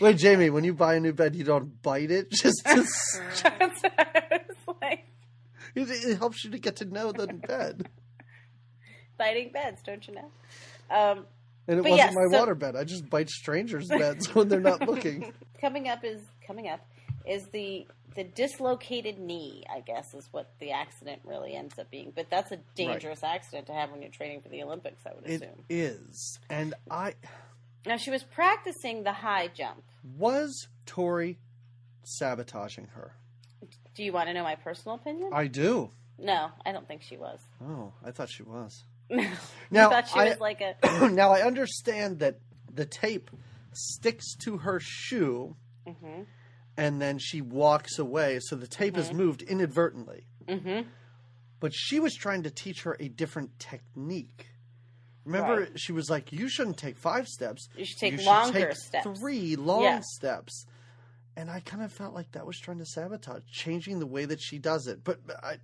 [0.00, 2.30] Wait, Jamie, when you buy a new bed, you don't bite it.
[2.30, 5.04] Just to, s- That's what I was like
[5.74, 7.88] it, it helps you to get to know the bed.
[9.18, 10.30] biting beds, don't you know?
[10.90, 11.26] Um,
[11.66, 12.76] And it wasn't yes, my so- waterbed.
[12.76, 15.32] I just bite strangers' beds when they're not looking.
[15.60, 16.80] coming up is coming up
[17.26, 19.64] is the the dislocated knee.
[19.74, 22.12] I guess is what the accident really ends up being.
[22.14, 25.02] But that's a dangerous accident to have when you're training for the Olympics.
[25.06, 25.64] I would It assume.
[25.68, 26.38] is.
[26.50, 27.14] And I
[27.86, 29.82] Now she was practicing the high jump.
[30.16, 31.38] was Tori
[32.04, 33.14] sabotaging her.
[33.94, 35.30] Do you want to know my personal opinion?
[35.32, 35.90] I do.
[36.18, 37.40] no, I don't think she was.
[37.62, 38.84] Oh, I thought she was.
[39.70, 41.08] Now, I thought she I- was like a.
[41.10, 42.38] now I understand that
[42.72, 43.30] the tape
[43.72, 45.56] sticks to her shoe
[45.86, 46.22] hmm
[46.76, 50.26] and then she walks away, so the tape is moved inadvertently.
[50.48, 50.80] hmm
[51.60, 54.48] But she was trying to teach her a different technique.
[55.24, 55.78] Remember, Right.
[55.80, 57.68] she was like, "You shouldn't take five steps.
[57.76, 60.00] You should take You longer take steps." Three long Yeah.
[60.00, 60.66] steps."
[61.36, 64.40] And I kind of felt like that was trying to sabotage, changing the way that
[64.40, 65.04] she does it.
[65.04, 65.58] But I,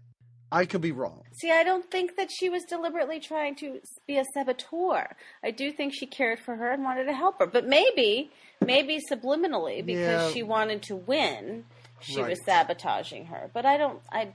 [0.51, 1.23] I could be wrong.
[1.33, 5.15] See, I don't think that she was deliberately trying to be a saboteur.
[5.43, 7.47] I do think she cared for her and wanted to help her.
[7.47, 8.31] But maybe,
[8.65, 10.33] maybe subliminally, because Yeah.
[10.33, 11.65] she wanted to win,
[12.01, 13.51] she was sabotaging her.
[13.53, 14.01] But I don't.
[14.11, 14.33] I,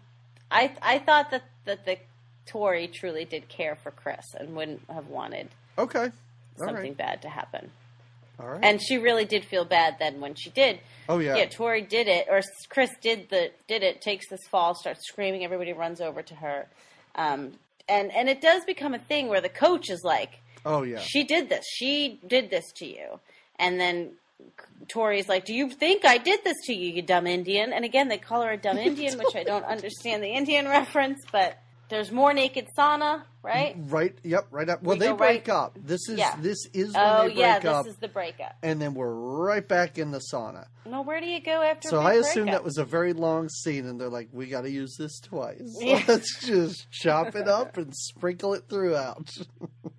[0.52, 1.98] I, I thought that that the
[2.46, 6.12] Tori truly did care for Chris and wouldn't have wanted Okay,
[6.58, 7.72] something right, bad to happen.
[8.40, 8.60] Right.
[8.64, 10.80] And she really did feel bad then when she did.
[11.08, 14.02] oh yeah, Yeah, Tori did it, or Chris did the did it.
[14.02, 15.44] Takes this fall, starts screaming.
[15.44, 16.68] Everybody runs over to her,
[17.16, 17.54] um,
[17.88, 21.00] and and it does become a thing where the coach is like, oh yeah.
[21.00, 21.66] "She did this.
[21.68, 23.20] She did this to you,"
[23.60, 24.14] and then
[24.88, 28.08] Tori's like, "Do you think I did this to you, you dumb Indian?" And again,
[28.08, 31.58] they call her a dumb Indian, which I don't understand the Indian reference, but
[31.90, 33.76] there's more naked sauna, right?
[33.78, 34.18] Right.
[34.24, 34.48] Yep.
[34.52, 34.82] Right up.
[34.82, 35.78] Well, We they break right- up.
[35.80, 36.36] This is Yeah.
[36.40, 38.56] this is when Oh they break yeah, this is the breakup.
[38.64, 40.68] and then we're right back in the sauna.
[40.86, 41.90] No, where do you go after?
[41.90, 44.72] So I assume that was a very long scene, and they're like, "We got to
[44.72, 45.78] use this twice.
[45.80, 46.04] Yeah.
[46.08, 49.30] Let's just chop it up and sprinkle it throughout."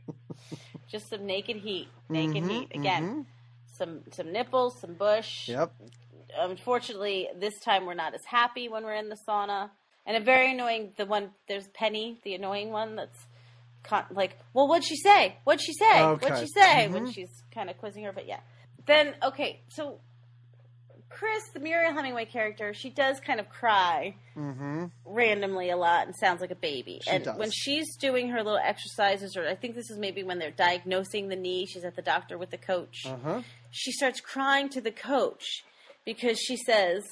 [0.91, 3.03] just some naked heat, naked Mhm, heat again.
[3.25, 3.27] mhm.
[3.77, 5.49] Some some nipples, some bush.
[5.49, 5.73] Yep.
[6.39, 9.71] Unfortunately, this time we're not as happy when we're in the sauna,
[10.07, 10.93] and a very annoying.
[10.97, 13.27] The one there's Penny, the annoying one that's
[13.85, 15.37] con- like, well, what'd she say?
[15.45, 16.03] What'd she say?
[16.03, 16.27] Okay.
[16.31, 16.89] What'd she say?
[16.89, 17.15] When Mhm.
[17.15, 18.41] she's kind of quizzing her, but yeah.
[18.87, 20.01] Then okay, so
[21.11, 24.87] Chris, the Mariel Hemingway character, she does kind of cry Mm-hmm.
[25.05, 27.01] randomly a lot and sounds like a baby.
[27.05, 27.39] She and does.
[27.39, 31.29] when she's doing her little exercises, or I think this is maybe when they're diagnosing
[31.29, 33.07] the knee, she's at the doctor with the coach.
[33.07, 33.43] Uh huh.
[33.71, 35.63] She starts crying to the coach
[36.05, 37.05] because she says,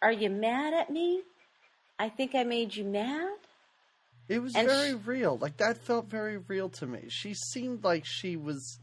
[0.00, 1.22] Are you mad at me?
[1.98, 3.38] I think I made you mad.
[4.28, 5.38] It was And very sh- real.
[5.38, 7.04] Like that felt very real to me.
[7.08, 8.78] She seemed like she was.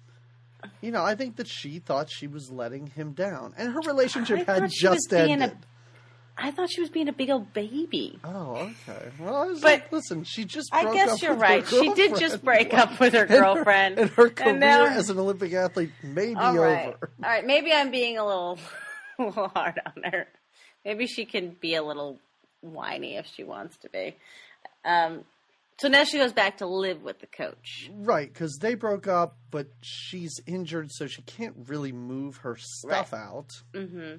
[0.82, 4.50] You know, I think that she thought she was letting him down, and her relationship
[4.50, 5.58] I had she just being a- ended.
[6.38, 8.20] I thought she was being a big old baby.
[8.26, 8.56] Oh,
[8.89, 9.10] okay.
[9.20, 10.68] Well, I was But like, listen, she just.
[10.74, 11.66] I guess you're right.
[11.66, 14.00] She did just break up with her And her- girlfriend.
[14.00, 16.88] and her career And now- as an Olympic athlete may be All right.
[16.88, 17.10] over.
[17.24, 17.46] All right.
[17.46, 18.58] Maybe I'm being a little,
[19.20, 20.28] a little hard on her.
[20.84, 22.20] Maybe she can be a little
[22.62, 24.16] whiny if she wants to be.
[24.84, 25.24] Um,
[25.80, 27.89] so now she goes back to live with the coach.
[27.93, 33.13] Right, because they broke up, but she's injured, so she can't really move her stuff
[33.13, 33.51] out.
[33.73, 34.15] hmm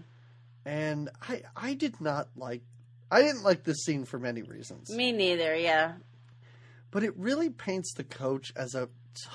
[0.65, 2.63] And I, I did not like,
[3.11, 4.91] I didn't like this scene for many reasons.
[4.91, 5.55] Me neither.
[5.55, 5.93] Yeah.
[6.91, 8.89] But it really paints the coach as a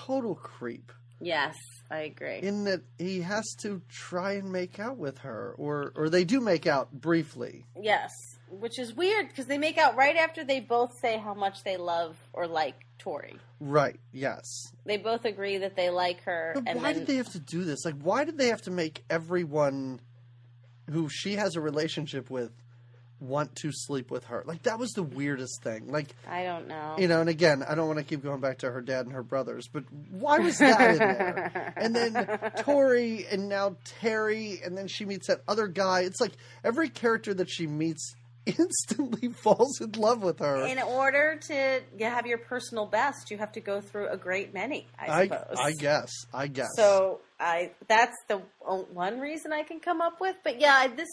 [0.05, 0.91] total creep.
[1.23, 1.55] Yes,
[1.91, 2.39] I agree.
[2.39, 6.41] In that he has to try and make out with her, or or they do
[6.41, 7.65] make out briefly.
[7.79, 8.11] yes,
[8.59, 11.77] which is weird because they make out right after they both say how much they
[11.77, 13.37] love or like Tori.
[13.59, 13.99] Right.
[14.11, 14.45] Yes.
[14.85, 17.39] They both agree that they like her, But and why then did they have to
[17.39, 17.85] do this?
[17.85, 19.99] Like, why did they have to make everyone
[20.89, 22.51] who she has a relationship with
[23.19, 24.43] want to sleep with her?
[24.45, 25.87] Like, that was the weirdest thing.
[25.91, 26.95] Like, I don't know.
[26.97, 29.13] you know, and again, I don't want to keep going back to her dad and
[29.13, 31.73] her brothers, but why was that in there?
[31.77, 32.13] And then
[32.59, 36.01] Tori, and now Terry, and then she meets that other guy.
[36.01, 36.33] It's like
[36.63, 38.15] every character that she meets
[38.45, 40.65] instantly falls in love with her.
[40.65, 44.87] In order to have your personal best, you have to go through a great many.
[44.97, 45.57] I I, suppose.
[45.59, 46.11] I guess.
[46.33, 46.69] I guess.
[46.75, 50.35] So I that's the one reason I can come up with.
[50.43, 51.09] But yeah, this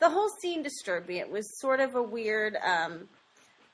[0.00, 1.20] the whole scene disturbed me.
[1.20, 3.08] It was sort of a weird, um,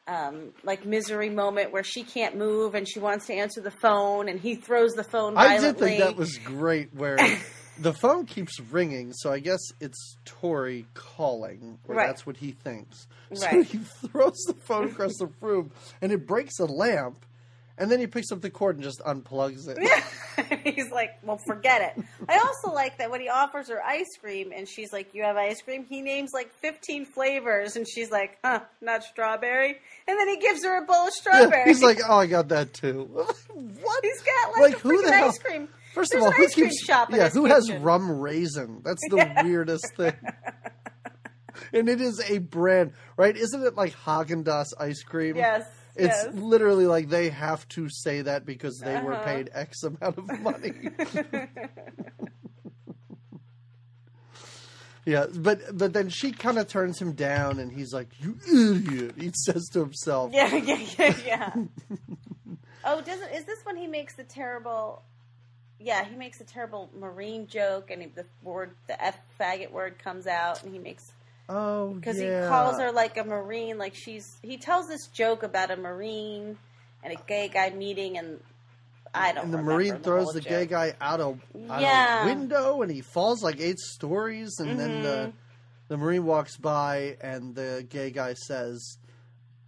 [0.08, 4.28] um, like misery moment where she can't move and she wants to answer the phone,
[4.28, 5.36] and he throws the phone.
[5.36, 5.90] I Violently.
[5.90, 7.16] did think that was great where
[7.78, 12.06] the phone keeps ringing, so I guess it's Tori calling, or Right.
[12.06, 13.06] that's what he thinks.
[13.34, 13.64] So Right.
[13.66, 15.70] he throws the phone across the room
[16.00, 17.24] and it breaks a lamp,
[17.78, 19.76] and then he picks up the cord and just unplugs it.
[20.74, 22.04] He's like, well, forget it.
[22.28, 25.36] I also like that when he offers her ice cream and she's like, you have
[25.36, 25.84] ice cream?
[25.88, 29.76] He names like 15 flavors and she's like, huh, not strawberry.
[30.08, 31.64] And then he gives her a bowl of Yeah, strawberry.
[31.66, 33.04] he's like, oh, I got that too.
[33.12, 33.34] what?
[34.02, 35.68] he's got like, Like, a who freaking the hell- ice cream.
[35.96, 37.30] First There's of all, who keeps shop yeah?
[37.30, 38.82] Who has rum raisin?
[38.84, 39.42] That's the Yeah.
[39.42, 40.12] weirdest thing.
[41.72, 43.34] and it is a brand, right?
[43.34, 45.36] Isn't it like Haagen Dazs ice cream?
[45.36, 45.66] Yes.
[45.94, 46.34] It's yes.
[46.34, 49.24] literally like they have to say that because they were Uh-huh.
[49.24, 50.74] paid X amount of money.
[55.06, 59.14] yeah, but but then she kind of turns him down, and he's like, "You idiot!"
[59.18, 60.32] He says to himself.
[60.34, 61.54] Yeah, yeah, yeah, yeah.
[62.84, 65.02] oh, doesn't is this when he makes the terrible?
[65.78, 69.98] Yeah, he makes a terrible marine joke, and he, the word, the f faggot word
[69.98, 71.12] comes out, and he makes
[71.48, 72.42] Oh, because yeah.
[72.42, 74.36] he calls her like a marine, like she's.
[74.42, 76.58] He tells this joke about a marine
[77.04, 78.40] and a gay guy meeting, and
[79.14, 79.44] I don't.
[79.44, 80.48] And the marine throws the joke.
[80.50, 81.36] gay guy out a,
[81.70, 82.22] out Yeah.
[82.24, 85.32] a window, and he falls like eight stories, and then the Mhm.
[85.88, 88.98] the marine walks by, and the gay guy says.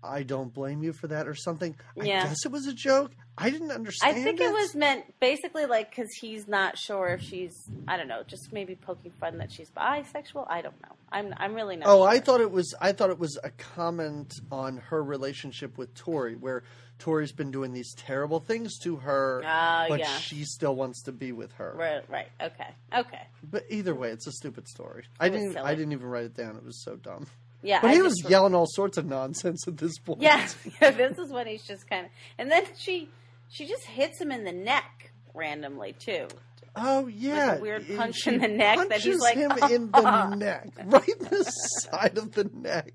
[0.00, 1.74] I don't blame you for that, or something.
[2.00, 3.10] I guess it was a joke.
[3.40, 4.16] I didn't understand.
[4.16, 7.54] I think it was meant basically like because he's not sure if she's.
[7.86, 10.46] I don't know, just maybe poking fun that she's bisexual.
[10.48, 10.94] I don't know.
[11.10, 11.32] I'm.
[11.36, 11.88] I'm really not.
[11.88, 12.08] Oh, sure.
[12.08, 12.74] I thought it was.
[12.80, 16.64] I thought it was a comment on her relationship with Tori, where
[16.98, 20.18] Tori's been doing these terrible things to her, Ah, but yeah.
[20.18, 21.74] she still wants to be with her.
[21.76, 22.02] Right.
[22.10, 22.28] Right.
[22.42, 22.68] Okay.
[22.96, 23.22] Okay.
[23.48, 25.04] But either way, it's a stupid story.
[25.20, 25.52] I It was didn't.
[25.54, 25.66] silly.
[25.66, 26.56] I didn't even write it down.
[26.56, 27.28] It was so dumb.
[27.62, 27.80] Yeah.
[27.80, 30.22] But I he was yelling all sorts of nonsense at this point.
[30.22, 30.46] Yeah,
[30.82, 33.08] yeah, this is when he's just kind of, and then she,
[33.48, 36.28] she just hits him in the neck randomly too.
[36.76, 37.58] Oh yeah.
[37.58, 41.08] weird punch she in the neck that he's like, him "Oh." in the neck, right
[41.08, 42.92] in the side of the neck.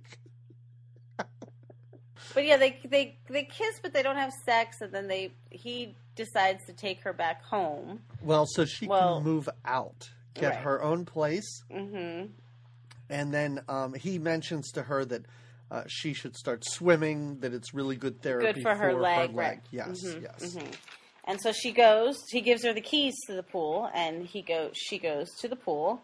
[2.33, 5.95] But yeah, they they they kiss, but they don't have sex, and then they he
[6.15, 8.01] decides to take her back home.
[8.21, 10.59] Well, so she Well- can move out, get Right.
[10.63, 11.63] her own place.
[11.71, 12.25] hmm
[13.09, 15.25] and then um, he mentions to her that
[15.73, 17.39] uh, she should start swimming.
[17.39, 19.59] That it's really good therapy Good for her leg, right?
[19.71, 20.55] Yes, Mhm, yes.
[20.55, 20.73] mhm.
[21.25, 22.15] And so she goes.
[22.29, 24.71] He gives her the keys to the pool, and he goes.
[24.77, 26.01] She goes to the pool,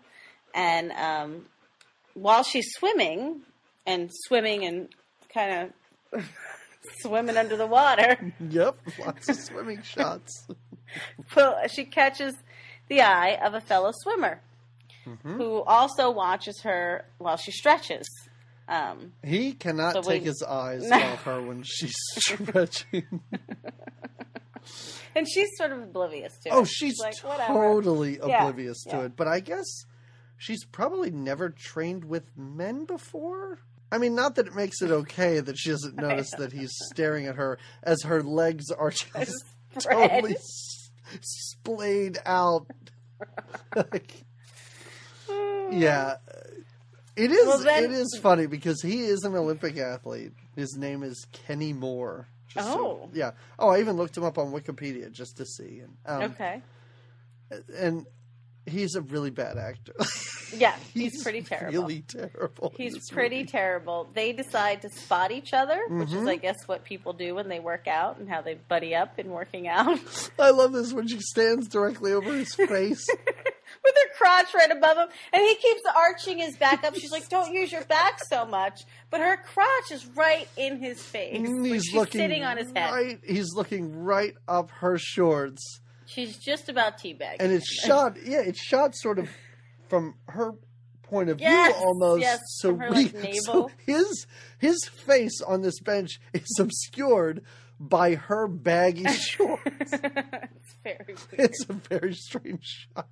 [0.53, 1.45] and um,
[2.13, 3.41] while she's swimming
[3.85, 4.87] and swimming and
[5.33, 5.71] kind
[6.13, 6.23] of
[7.01, 10.47] swimming under the water, Yep, lots of swimming shots.
[11.35, 12.33] well, she catches
[12.87, 14.41] the eye of a fellow swimmer
[15.07, 15.37] Mm-hmm.
[15.37, 18.07] who also watches her while she stretches.
[18.69, 23.21] Um, He cannot So take we- his eyes off her when she's stretching.
[25.15, 26.53] and she's sort of oblivious to it.
[26.53, 27.53] oh, she's like, whatever.
[27.53, 29.01] totally Yeah, oblivious to yeah.
[29.05, 29.15] it.
[29.15, 29.65] But I guess
[30.37, 33.59] she's probably never trained with men before.
[33.91, 37.25] I mean, not that it makes it okay that she doesn't notice that he's staring
[37.25, 39.33] at her as her legs are just
[39.79, 40.09] Spread.
[40.11, 40.91] totally s-
[41.21, 42.67] splayed out.
[43.75, 44.13] Like,
[45.71, 46.15] yeah,
[47.23, 47.47] it is.
[47.47, 50.33] Well, then- it is funny because he is an Olympic athlete.
[50.55, 52.27] His name is Kenny Moore.
[52.47, 53.09] Just so- Oh.
[53.13, 53.31] yeah.
[53.59, 55.81] Oh, I even looked him up on Wikipedia just to see.
[55.81, 56.61] And, um, Okay.
[57.75, 58.05] and
[58.69, 59.93] he's a really bad actor.
[60.55, 61.81] Yeah, he's pretty terrible.
[61.81, 62.73] Really terrible.
[62.77, 63.47] He's pretty movie.
[63.51, 64.09] terrible.
[64.13, 66.29] They decide to spot each other, which is, Mhm.
[66.29, 69.29] I guess, what people do when they work out and how they buddy up in
[69.29, 69.99] working out.
[70.39, 73.05] I love this when she stands directly over his face.
[73.83, 76.95] With her crotch right above him, and he keeps arching his back up.
[76.95, 81.01] She's like, "Don't use your back so much," but her crotch is right in his
[81.01, 81.37] face.
[81.47, 82.91] He's she's looking sitting on his head.
[82.91, 87.37] Right, he's looking right up her shorts, She's just about teabagging.
[87.39, 88.17] and it's shot.
[88.25, 89.29] Yeah, it's shot sort of
[89.87, 90.53] from her
[91.03, 92.21] point of Yes, view almost.
[92.21, 94.25] yes, so her, we, like, so his
[94.57, 97.43] his face on this bench is obscured
[97.79, 99.63] by her baggy shorts.
[99.93, 101.17] it's very weird.
[101.31, 103.07] it's a very strange shot.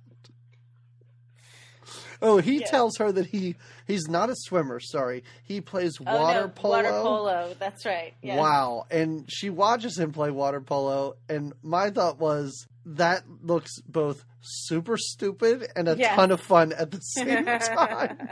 [2.20, 2.66] Oh, he Yeah.
[2.66, 3.54] tells her that he
[3.86, 4.80] he's not a swimmer.
[4.80, 6.74] Sorry, he plays Oh, water no, polo.
[6.76, 7.54] Water polo.
[7.58, 8.14] That's right.
[8.22, 8.38] Yes.
[8.38, 8.86] Wow.
[8.90, 14.96] And she watches him play water polo, and my thought was that looks both super
[14.96, 16.16] stupid and a Yeah.
[16.16, 18.28] ton of fun at the same time.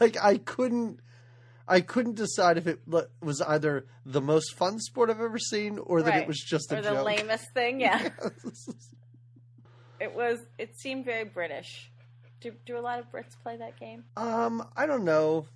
[0.00, 1.00] like I couldn't
[1.68, 2.80] I couldn't decide if it
[3.22, 6.22] was either the most fun sport I've ever seen or that Right.
[6.22, 7.04] it was just a the joke.
[7.06, 7.80] lamest thing.
[7.80, 8.08] Yeah.
[10.00, 10.40] It was.
[10.58, 11.91] It seemed very British.
[12.42, 14.04] Do do a lot of Brits play that game?
[14.16, 15.46] um, I don't know.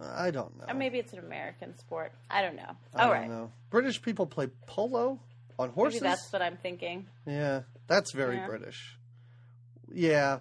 [0.00, 0.64] I don't know.
[0.68, 2.12] Or maybe it's an American sport.
[2.28, 2.70] I don't know.
[2.94, 3.30] I All don't right.
[3.30, 3.52] know.
[3.70, 5.20] British people play polo
[5.58, 6.00] on horses.
[6.02, 7.06] Maybe that's what I'm thinking.
[7.26, 8.46] Yeah, that's very Yeah.
[8.46, 8.98] British.
[9.92, 10.38] Yeah,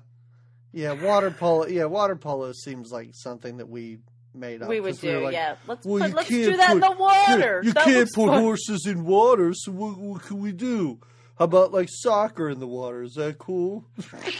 [0.72, 1.68] yeah, water polo.
[1.68, 4.00] Yeah, water polo seems like something that we
[4.34, 4.70] made up.
[4.70, 5.24] we would 'cause were do.
[5.26, 5.56] like, yeah.
[5.68, 7.62] Let's "Well, put, you let's can't do that in put- the water.
[7.64, 11.00] You That can't looks put fun." horses in water, so what, what can we do?
[11.38, 13.04] How about like soccer in the water?
[13.04, 13.86] Is that cool?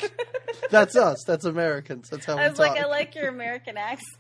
[0.70, 1.24] That's us.
[1.26, 2.10] That's Americans.
[2.10, 2.70] That's how we I was talk.
[2.70, 4.18] like, I like your American accent.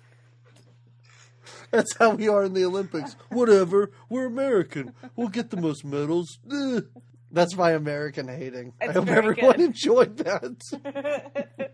[1.72, 3.16] That's how we are in the Olympics.
[3.30, 3.92] Whatever.
[4.10, 4.94] We're American.
[5.16, 6.40] We'll get the most medals.
[6.52, 6.86] Ugh.
[7.32, 8.74] That's my American hating.
[8.80, 9.66] I hope everyone good.
[9.66, 11.74] enjoyed that.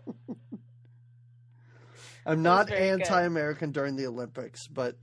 [2.26, 4.96] I'm not anti-American during the Olympics, but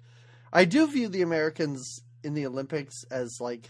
[0.52, 3.70] I do view the Americans in the Olympics as like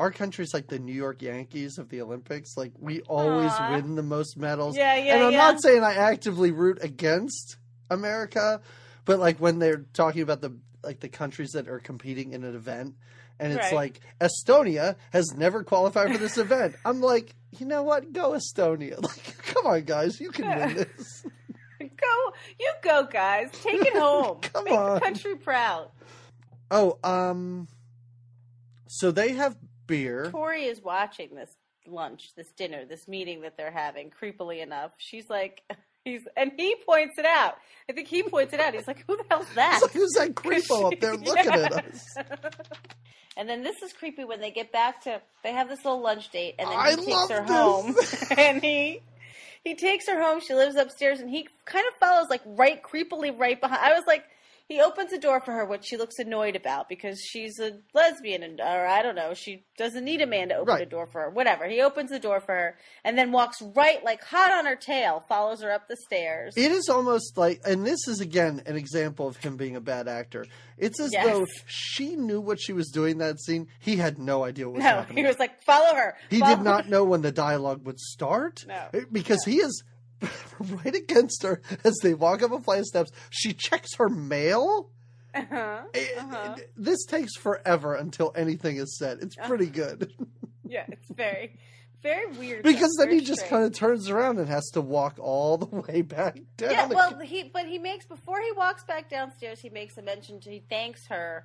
[0.00, 2.56] our country's like the New York Yankees of the Olympics.
[2.56, 3.72] Like we always Aw.
[3.76, 4.76] win the most medals.
[4.76, 5.38] Yeah, yeah, And I'm yeah.
[5.38, 7.56] not saying I actively root against
[7.90, 8.62] America,
[9.04, 12.54] but like when they're talking about the like the countries that are competing in an
[12.56, 12.94] event
[13.38, 13.74] and it's Right.
[13.74, 16.74] like Estonia has never qualified for this event.
[16.84, 18.12] I'm like, you know what?
[18.12, 18.96] Go Estonia.
[19.02, 21.26] Like, come on, guys, you can win this.
[21.78, 23.50] go, you go, guys.
[23.52, 24.38] Take it home.
[24.40, 24.94] Come Make on.
[24.94, 25.90] the country proud.
[26.70, 27.66] Oh, um,
[28.86, 29.56] so they have
[29.90, 30.30] beer.
[30.30, 31.54] Tori is watching this
[31.86, 34.10] lunch, this dinner, this meeting that they're having.
[34.10, 35.62] Creepily enough, she's like,
[36.04, 37.56] he's, and he points it out.
[37.88, 38.74] I think he points it out.
[38.74, 42.16] He's like, "Who the hell's that?" Like, who's that creepo up there looking at us?
[43.36, 46.30] And then this is creepy when they get back to they have this little lunch
[46.30, 47.50] date and then he I takes her this.
[47.50, 47.94] home
[48.36, 49.00] and he
[49.64, 53.38] he takes her home, she lives upstairs and he kind of follows like right creepily
[53.38, 54.24] right behind I was like
[54.70, 58.42] he opens the door for her, which she looks annoyed about because she's a lesbian
[58.44, 60.82] and or I don't know, she doesn't need a man to open Right.
[60.86, 61.30] a door for her.
[61.30, 61.66] Whatever.
[61.68, 65.24] He opens the door for her and then walks right like hot on her tail,
[65.28, 66.54] follows her up the stairs.
[66.56, 70.06] It is almost like, and this is again an example of him being a bad
[70.06, 70.46] actor.
[70.78, 71.26] It's as Yes.
[71.26, 73.66] though she knew what she was doing that scene.
[73.80, 75.24] He had no idea what was no, happening.
[75.24, 76.16] he was like, follow her.
[76.30, 78.64] He follow did not know when the dialogue would start.
[78.66, 78.88] No.
[79.10, 79.82] Because he is
[80.58, 83.10] right against her as they walk up a flight of steps.
[83.30, 84.90] She checks her mail.
[85.34, 85.82] Uh-huh.
[85.94, 86.54] It- Uh-huh.
[86.58, 89.18] it- this takes forever until anything is said.
[89.22, 90.12] It's pretty good.
[90.68, 91.58] Yeah, it's very,
[92.00, 92.62] very weird.
[92.62, 96.02] because then he just kind of turns around and has to walk all the way
[96.02, 96.70] back down.
[96.70, 100.38] Yeah, well, he but he makes before he walks back downstairs, he makes a mention
[100.42, 101.44] to he thanks her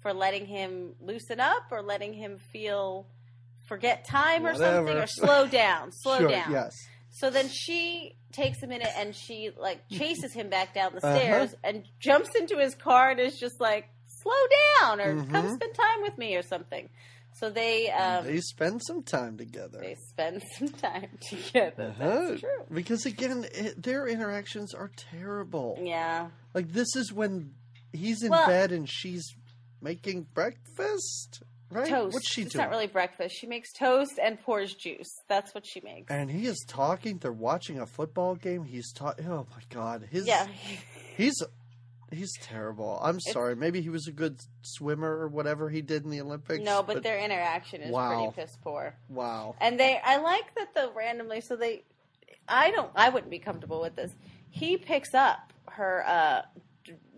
[0.00, 3.06] for letting him loosen up or letting him feel
[3.62, 6.50] forget time or something or slow down, slow sure, down.
[6.50, 6.72] yes.
[7.16, 11.16] So then she takes a minute and she like chases him back down the Uh-huh.
[11.18, 14.32] stairs and jumps into his car and is just like, "Slow
[14.82, 15.54] down," or "Come Mhm.
[15.54, 16.88] spend time with me," or something.
[17.36, 19.78] So they um, they spend some time together.
[19.80, 21.94] they spend some time together.
[21.98, 22.28] Uh-huh.
[22.28, 22.64] That's true.
[22.72, 25.78] Because again, it, their interactions are terrible.
[25.82, 26.30] Yeah.
[26.52, 27.54] Like this is when
[27.92, 29.24] he's in Well- bed and she's
[29.80, 31.42] making breakfast,
[31.74, 31.88] right?
[31.88, 32.14] toast.
[32.14, 32.64] What's she it's doing?
[32.64, 33.34] not really breakfast.
[33.38, 35.08] She makes toast and pours juice.
[35.28, 36.10] That's what she makes.
[36.10, 37.18] and he is talking.
[37.18, 38.64] They're watching a football game.
[38.64, 39.26] He's talking.
[39.28, 40.46] Oh my god, his yeah.
[41.16, 41.42] he's
[42.12, 42.98] he's terrible.
[43.02, 43.56] I'm sorry.
[43.56, 46.62] Maybe he was a good swimmer or whatever he did in the Olympics.
[46.64, 48.30] no, but, their interaction is Wow.
[48.30, 48.94] pretty piss poor.
[49.08, 49.56] wow.
[49.60, 51.40] And they, I like that the randomly.
[51.40, 51.82] So they,
[52.48, 54.12] I don't, I wouldn't be comfortable with this.
[54.50, 56.42] He picks up her uh,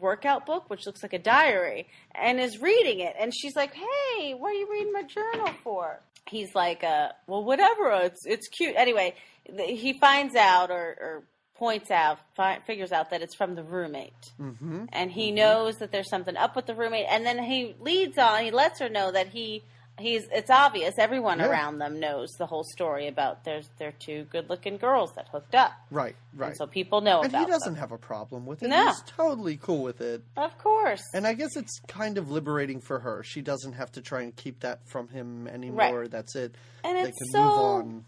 [0.00, 3.14] workout book, which looks like a diary, and is reading it.
[3.18, 7.44] And she's like, "Hey, what are you reading my journal for?" He's like, uh, "Well,
[7.44, 7.90] whatever.
[8.02, 9.14] It's it's cute." Anyway,
[9.46, 11.22] th- he finds out or, or
[11.54, 14.12] points out, fi- figures out that it's from the roommate.
[14.36, 18.18] hmm and he knows that there's something up with the roommate and then he leads
[18.18, 19.64] on he lets her know that he
[19.98, 21.48] he's it's obvious everyone Yeah.
[21.48, 25.54] around them knows the whole story about there's they're two good looking girls that hooked
[25.54, 26.14] up Right.
[26.34, 26.48] Right.
[26.48, 27.80] and so people know about and he doesn't them.
[27.80, 28.68] have a problem with it.
[28.68, 28.86] No.
[28.88, 30.22] He's totally cool with it.
[30.36, 33.22] of course And I guess it's kind of liberating for her.
[33.22, 36.00] She doesn't have to try and keep that from him anymore.
[36.02, 36.10] Right.
[36.10, 36.54] That's it.
[36.84, 38.04] and they it's can so move on.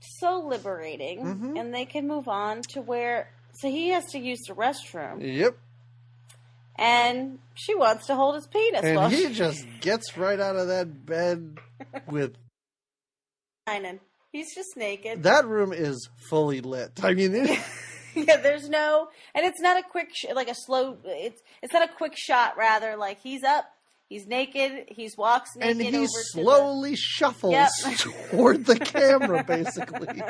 [0.00, 1.60] so liberating Mhm.
[1.60, 5.56] and they can move on to where so he has to use the restroom Yep.
[6.76, 10.56] And she wants to hold his penis while And he she's just gets right out
[10.56, 11.58] of that bed
[12.10, 12.36] with
[14.32, 17.00] he's just naked that room is fully lit.
[17.02, 17.58] I mean, it,
[18.14, 20.98] yeah, there's no, and it's not a quick, sh- like a slow.
[21.04, 22.56] It's it's not a quick shot.
[22.56, 23.64] Rather, like he's up,
[24.08, 27.70] he's naked, he's walks naked and he slowly shuffles Yep.
[28.30, 30.22] toward the camera, basically.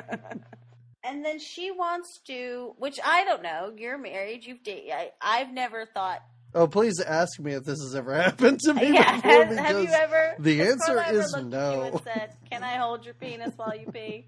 [1.04, 3.72] And then she wants to, which I don't know.
[3.76, 4.44] You're married.
[4.44, 4.92] You've dated.
[4.92, 6.22] I, I've never thought.
[6.54, 9.30] Oh, please ask me if this has ever happened to me Yeah, before.
[9.32, 10.32] have, because have you ever?
[10.38, 12.00] the answer is no.
[12.04, 14.26] said, "Can I hold your penis while you pee?"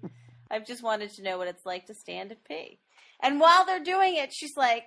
[0.49, 2.79] I've just wanted to know what it's like to stand and pee.
[3.21, 4.83] And while they're doing it, she's like,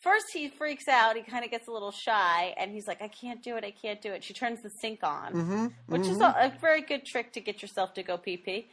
[0.00, 1.16] first he freaks out.
[1.16, 3.64] He kind of gets a little shy, and he's like, "I can't do it.
[3.64, 6.82] I can't do it." She turns the sink on, hmm which is a, a very
[6.82, 8.70] good trick to get yourself to go pee pee.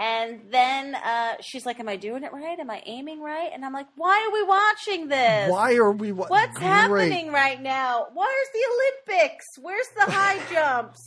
[0.00, 2.56] And then uh, she's like, "Am I doing it right?
[2.60, 5.50] Am I aiming right?" And I'm like, "Why are we watching this?
[5.50, 6.12] Why are we?
[6.12, 6.66] Wa- What's Great.
[6.68, 8.06] happening right now?
[8.14, 9.44] Where's the Olympics?
[9.60, 11.00] Where's the high jumps?"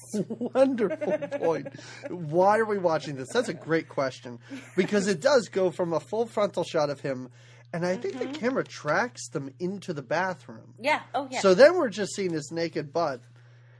[0.54, 1.68] Wonderful point.
[2.10, 3.30] Why are we watching this?
[3.30, 4.40] That's a great question
[4.76, 7.30] because it does go from a full frontal shot of him,
[7.72, 10.74] and I think the camera tracks them into the bathroom.
[10.82, 11.00] Yeah.
[11.16, 11.40] Oh yeah.
[11.40, 13.22] So then we're just seeing his naked butt,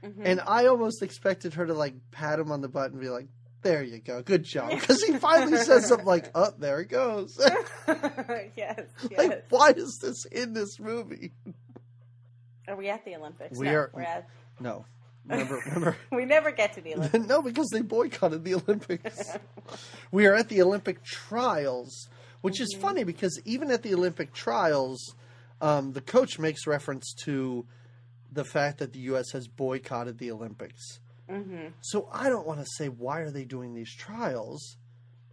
[0.02, 0.22] Mhm.
[0.24, 3.26] and I almost expected her to like pat him on the butt and be like,
[3.62, 7.36] "There you go, good job," because he finally says something like, "Oh, there it goes."
[7.88, 8.50] yes.
[8.56, 8.84] Yes.
[9.18, 11.32] like, why is this in this movie?
[12.68, 13.58] Are we at the Olympics?
[13.58, 14.28] We no, are- We're at,
[14.60, 14.84] No,
[15.26, 15.96] remember, remember.
[16.12, 17.26] we never get to the Olympics.
[17.26, 19.36] no, because they boycotted the Olympics.
[20.10, 22.08] we are at the Olympic trials,
[22.40, 22.82] which is Mm-hmm.
[22.82, 25.14] funny because even at the Olympic trials,
[25.60, 27.66] um, the coach makes reference to
[28.32, 29.30] the fact that the U.S.
[29.32, 31.00] has boycotted the Olympics.
[31.32, 34.76] Hmm So I don't want to say why are they doing these trials,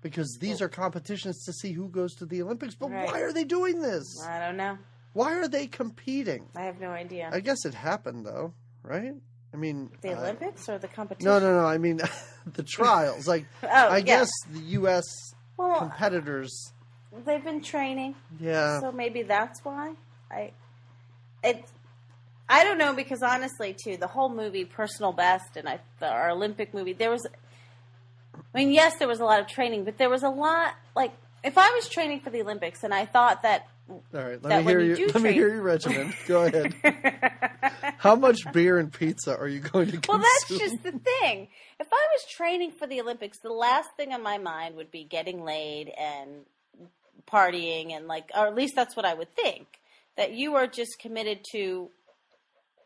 [0.01, 2.75] because these are competitions to see who goes to the Olympics.
[2.75, 3.11] But Right.
[3.11, 4.05] why are they doing this?
[4.27, 4.77] I don't know.
[5.13, 6.47] Why are they competing?
[6.55, 7.29] I have no idea.
[7.31, 9.13] I guess it happened though, right?
[9.53, 11.29] I mean, the uh, Olympics or the competition?
[11.31, 11.65] no, no, no.
[11.65, 11.99] I mean,
[12.45, 13.27] the trials.
[13.27, 14.17] Like, Oh, I yeah.
[14.17, 15.03] guess the U.S.
[15.57, 16.71] Well, competitors.
[17.25, 19.95] they've been training, Yeah, so maybe that's why.
[20.31, 20.51] I
[21.43, 21.65] it.
[22.49, 26.31] I don't know because honestly, too, the whole movie, Personal Best, and I, the, our
[26.31, 27.25] Olympic movie, there was.
[28.35, 31.11] I mean, yes, there was a lot of training, but there was a lot like
[31.43, 33.67] if I was training for the Olympics and I thought that.
[33.89, 34.41] all right.
[34.41, 35.07] Let me hear you you.
[35.07, 36.13] Let me hear your regimen.
[36.27, 36.73] Go ahead.
[37.97, 40.21] How much beer and pizza are you going to consume?
[40.21, 41.49] Well, that's just the thing.
[41.79, 45.03] If I was training for the Olympics, the last thing on my mind would be
[45.03, 46.45] getting laid and
[47.31, 49.67] partying and like, or at least that's what I would think.
[50.17, 51.89] That you are just committed to,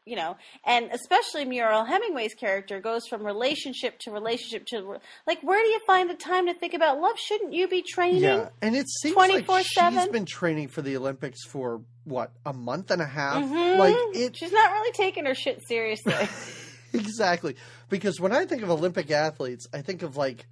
[0.06, 0.36] you know,
[0.66, 5.80] and especially Mariel Hemingway's character goes from relationship to relationship to like, where do you
[5.88, 7.18] find the time to think about love?
[7.18, 8.22] Shouldn't you be training?
[8.24, 10.12] Yeah, and it seems like she's 24/7?
[10.12, 13.44] been training for the Olympics for what a month and a half.
[13.44, 13.78] Mhm.
[13.78, 16.14] Like it She's not really taking her shit seriously.
[16.94, 17.56] exactly
[17.90, 20.48] because when I think of Olympic athletes, I think of like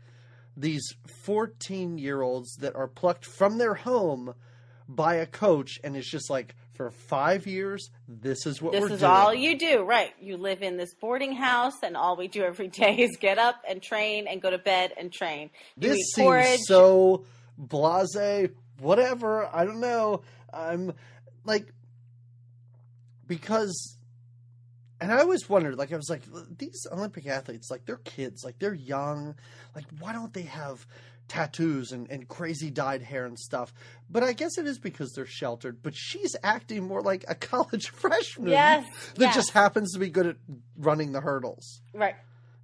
[0.55, 0.83] these
[1.23, 4.33] fourteen-year-olds that are plucked from their home
[4.87, 8.91] by a coach, and it's just like for five years, this is what this we're
[8.91, 9.11] is doing.
[9.11, 10.13] all you do, right?
[10.19, 13.55] You live in this boarding house, and all we do every day is get up
[13.67, 15.49] and train and go to bed and train.
[15.77, 16.59] You this seems porridge.
[16.61, 17.25] so
[17.57, 18.49] blase
[18.79, 20.93] whatever i don't know i'm
[21.45, 21.71] like
[23.27, 23.95] because
[25.01, 26.21] and i always wondered like i was like
[26.57, 29.35] these olympic athletes like they're kids like they're young.
[29.75, 30.85] Like why don't they have
[31.27, 33.73] tattoos and, and crazy dyed hair and stuff?
[34.09, 35.81] But i guess it is because they're sheltered.
[35.81, 38.85] But she's acting more like a college freshman Yes,
[39.15, 39.35] that yes.
[39.35, 40.35] just happens to be good at
[40.77, 41.81] running the hurdles.
[41.93, 42.15] Right.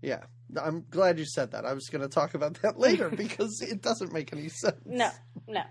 [0.01, 0.23] yeah.
[0.61, 1.65] I'm glad you said that.
[1.65, 4.77] I was going to talk about that later because it doesn't make any sense.
[4.85, 5.09] No,
[5.45, 5.63] no.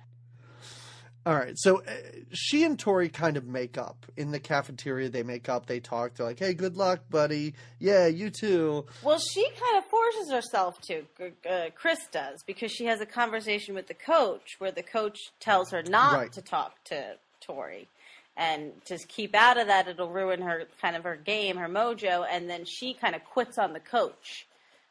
[1.26, 1.90] All right so uh,
[2.32, 6.14] she and tori kind of make up in the cafeteria they make up they talk
[6.14, 10.80] they're like hey good luck buddy yeah you too Well, she kind of forces herself
[10.82, 11.02] to.
[11.48, 15.70] Uh, Chris does because she has a conversation with the coach where the coach tells
[15.72, 16.32] her not Right.
[16.32, 17.88] to talk to Tori
[18.36, 19.88] and just keep out of that.
[19.88, 23.58] It'll ruin her kind of her game, her mojo, and then she kind of quits
[23.58, 24.46] on the coach.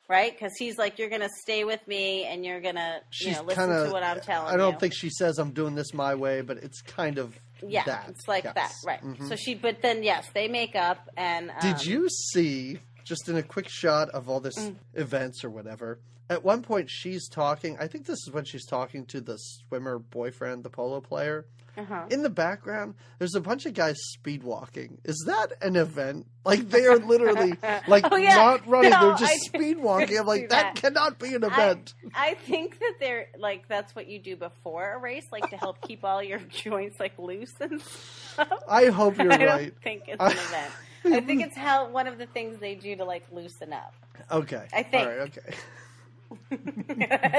[0.08, 3.44] Right, because he's like, "You're gonna stay with me, and you're gonna, you she's know,
[3.44, 5.74] listen kind of to what I'm telling you." i don't think she says i'm doing
[5.74, 8.54] this my way but it's kind of Yeah, that it's like yes.
[8.54, 9.02] that, right?
[9.04, 9.28] Mhm.
[9.28, 13.36] So she, but then yes, they make up, and um, Did you see just in
[13.38, 14.76] a quick shot of all this Mm.
[14.94, 16.00] events or whatever?
[16.30, 17.78] At one point, she's talking.
[17.80, 21.46] I think this is when she's talking to the swimmer boyfriend, the polo player.
[21.78, 22.06] Uh-huh.
[22.10, 25.00] In the background, there's a bunch of guys speed walking.
[25.04, 26.26] Is that an event?
[26.46, 27.54] Like they are literally
[27.88, 28.36] like Oh, yeah.
[28.36, 30.18] not running; No, they're just speed walking.
[30.18, 30.76] I'm like, that that.
[30.76, 31.94] cannot be an event.
[32.14, 35.82] I think that they're like that's what you do before a race, like to help
[35.82, 38.50] keep all your joints like loose and stuff.
[38.70, 39.42] I hope you're right.
[39.42, 40.72] I don't think it's I- an event.
[41.08, 43.94] I think it's how one of the things they do to like loosen up.
[44.32, 45.08] Okay, I think.
[45.08, 45.56] All right, okay.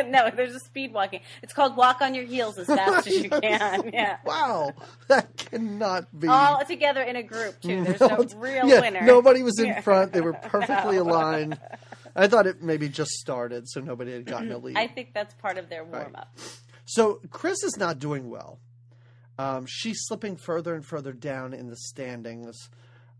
[0.08, 1.20] no, there's a speed walking.
[1.42, 3.90] It's called walk on your heels as fast as you can.
[3.92, 4.18] Yeah.
[4.24, 4.72] Wow,
[5.08, 6.28] that cannot be.
[6.28, 7.84] All together in a group too.
[7.84, 9.02] There's No, real yeah, winner.
[9.02, 10.12] Nobody was in front.
[10.12, 11.02] They were perfectly No.
[11.04, 11.58] aligned.
[12.14, 14.76] I thought it maybe just started, so nobody had gotten a lead.
[14.76, 16.36] I think that's part of their warm up.
[16.86, 18.58] So Chris is not doing well.
[19.38, 22.70] Um, she's slipping further and further down in the standings,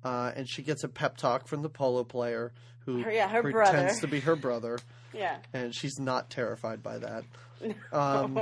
[0.02, 2.52] uh, and she gets a pep talk from the polo player
[2.87, 4.01] who Her- yeah, her pretends brother.
[4.01, 4.78] to be her brother,
[5.12, 5.37] Yeah.
[5.53, 7.24] and she's not terrified by that.
[7.93, 8.39] Um,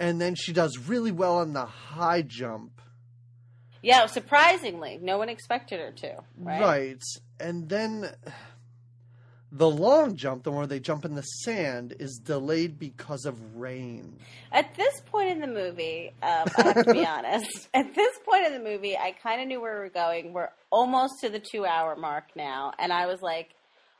[0.00, 2.80] and then she does really well on the high jump,
[3.82, 6.16] yeah, surprisingly, no one expected her to.
[6.36, 6.60] Right.
[6.60, 7.02] right?
[7.40, 8.10] And then
[9.50, 13.56] The long jump, the one where they jump in the sand, is delayed because of
[13.56, 14.18] rain.
[14.52, 17.68] At this point in the movie, um, I have to be honest.
[17.72, 20.32] At this point in the movie, I kind of knew where we were going.
[20.34, 23.48] We're almost to the two-hour mark now, and I was like,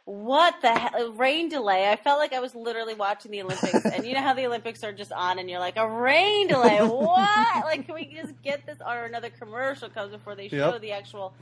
[0.04, 1.12] "What the hell?
[1.12, 4.34] Rain delay?" I felt like I was literally watching the Olympics, and you know how
[4.34, 6.78] the Olympics are just on, and you're like, "A rain delay?
[6.82, 7.64] What?
[7.64, 10.80] like, can we just get this?" Or another commercial comes before they show Yep.
[10.82, 11.32] the actual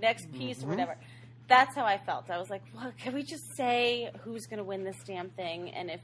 [0.00, 0.70] next piece or Mhm.
[0.70, 0.96] whatever.
[1.48, 2.30] That's how I felt.
[2.30, 5.70] I was like, well, can we just say who's going to win this damn thing?"
[5.70, 6.00] And if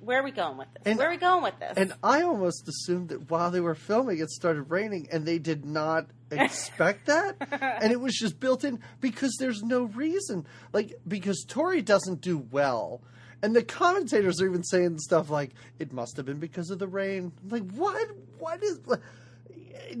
[0.00, 0.82] where are we going with this?
[0.84, 1.74] And- where are we going with this?
[1.76, 5.64] And I almost assumed that while they were filming, it started raining, and they did
[5.64, 7.36] not expect that,
[7.80, 10.46] and it was just built in because there's no reason.
[10.72, 13.00] Like because Tori doesn't do well,
[13.42, 16.88] and the commentators are even saying stuff like, "It must have been because of the
[16.88, 18.08] rain." I'm like, what?
[18.38, 18.80] What is?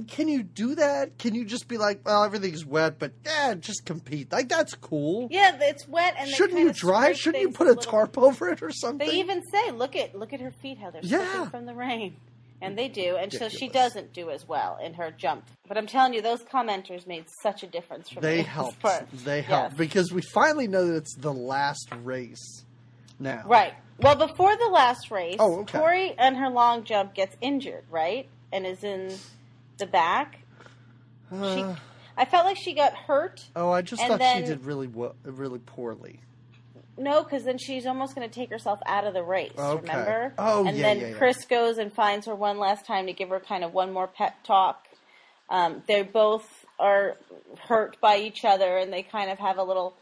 [0.08, 1.18] Can you do that?
[1.18, 4.30] Can you just be like, "Well, everything's wet, but yeah, just compete"?
[4.32, 5.28] Like that's cool.
[5.30, 7.12] Yeah, it's wet, and Shouldn't you dry?
[7.12, 9.06] Shouldn't you put a little- tarp over it or something?
[9.08, 11.30] They even say, "Look at look at her feet, how they're Yeah.
[11.32, 12.16] slipping from the rain,"
[12.60, 15.44] and they do, and so she doesn't do as well in her jump.
[15.68, 18.22] But I'm telling you, those commenters made such a difference for me.
[18.22, 18.82] They helped.
[19.24, 19.78] They helped Yes.
[19.78, 22.64] because we finally know that it's the last race
[23.18, 23.42] now.
[23.46, 23.74] Right.
[23.98, 25.78] Well, before the last race, Oh, okay.
[25.78, 29.16] Tori and her long jump gets injured, right, and is in
[29.82, 30.38] the back.
[31.30, 31.74] She, Uh,
[32.16, 33.42] I felt like she got hurt.
[33.56, 36.20] oh, I just and thought then- she did really well, really poorly.
[36.98, 39.52] No, because then she's almost going to take herself out of the race.
[39.58, 39.80] Okay.
[39.80, 40.34] Remember?
[40.38, 41.14] Oh, and yeah, then yeah, yeah.
[41.16, 44.06] Chris goes and finds her one last time to give her kind of one more
[44.06, 44.86] pep talk.
[45.48, 47.16] Um, they both are
[47.66, 49.94] hurt by each other, and they kind of have a little,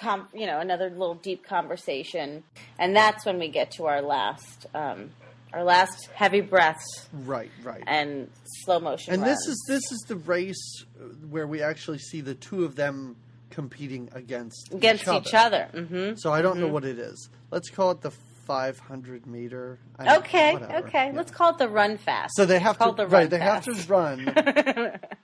[0.00, 2.44] com- you know, another little deep conversation.
[2.78, 5.10] And that's when we get to our last, um,
[5.52, 7.82] our last heavy breaths Right, right.
[7.86, 8.30] and
[8.64, 9.12] slow motion.
[9.14, 10.84] And this is this is the race
[11.30, 13.16] where we actually see the two of them
[13.50, 15.68] competing against against each other.
[15.74, 17.28] hmm So I don't know what it is.
[17.50, 19.78] Let's call it the 500 meter.
[19.98, 20.86] I Okay, whatever.
[20.88, 21.06] okay.
[21.06, 21.12] Yeah.
[21.16, 22.34] Let's call it the run fast.
[22.36, 23.22] So they have to the right.
[23.22, 24.98] run They have to run,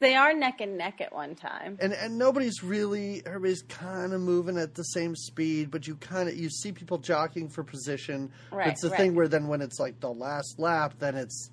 [0.00, 1.78] they are neck and neck at one time.
[1.80, 3.22] and and nobody's really.
[3.24, 6.98] Everybody's kind of moving at the same speed, but you kind of you see people
[6.98, 8.30] jockeying for position.
[8.52, 8.98] Right, It's the right.
[8.98, 11.50] thing where then when it's like the last lap, then it's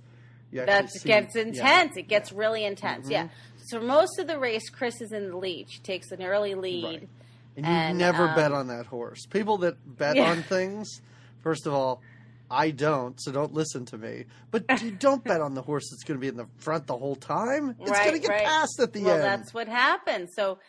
[0.52, 1.42] That see- gets yeah.
[1.44, 1.96] intense.
[1.98, 3.04] It gets really intense.
[3.06, 3.12] Mm-hmm.
[3.12, 3.28] Yeah.
[3.68, 5.68] So most of the race, Chris is in the lead.
[5.70, 6.84] She takes an early lead.
[6.84, 7.10] Right.
[7.64, 9.26] And you never um, bet on that horse.
[9.28, 10.32] People that bet Yeah.
[10.32, 11.02] on things,
[11.42, 12.02] first of all,
[12.52, 14.26] I don't, so don't listen to me.
[14.52, 16.98] But you don't bet on the horse that's going to be in the front the
[16.98, 17.76] whole time.
[17.80, 18.46] It's Right, going to get right.
[18.46, 19.24] past at the well, end.
[19.24, 20.32] Well, that's what happens.
[20.36, 20.60] So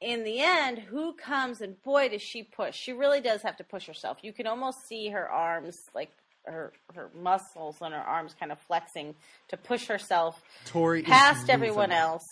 [0.00, 2.76] in the end, who comes and boy does she push.
[2.76, 4.18] She really does have to push herself.
[4.22, 6.10] You can almost see her arms like
[6.44, 9.14] her her muscles on her arms kind of flexing
[9.48, 12.26] to push herself Tori past everyone else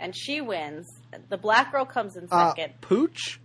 [0.00, 0.88] and she wins.
[1.28, 2.80] The black girl comes in Uh, second.
[2.80, 3.38] Pooch?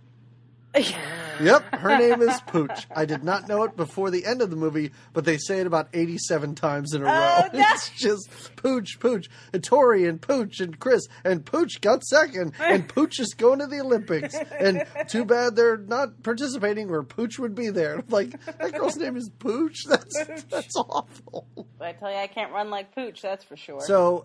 [1.40, 2.86] Yep, her name is Pooch.
[2.94, 5.66] I did not know it before the end of the movie, but they say it
[5.68, 7.12] about 87 times in a row.
[7.12, 7.64] Oh, no.
[7.78, 12.88] It's just Pooch, Pooch, and Tori, and Pooch, and Chris, and Pooch got second, and
[12.94, 14.34] Pooch is going to the Olympics.
[14.34, 18.02] And too bad they're not participating where Pooch would be there.
[18.08, 19.84] Like, that girl's name is Pooch?
[19.88, 21.46] That's, that's awful.
[21.80, 23.22] I tell you, I can't run like Pooch.
[23.22, 23.80] That's for sure.
[23.82, 24.24] So,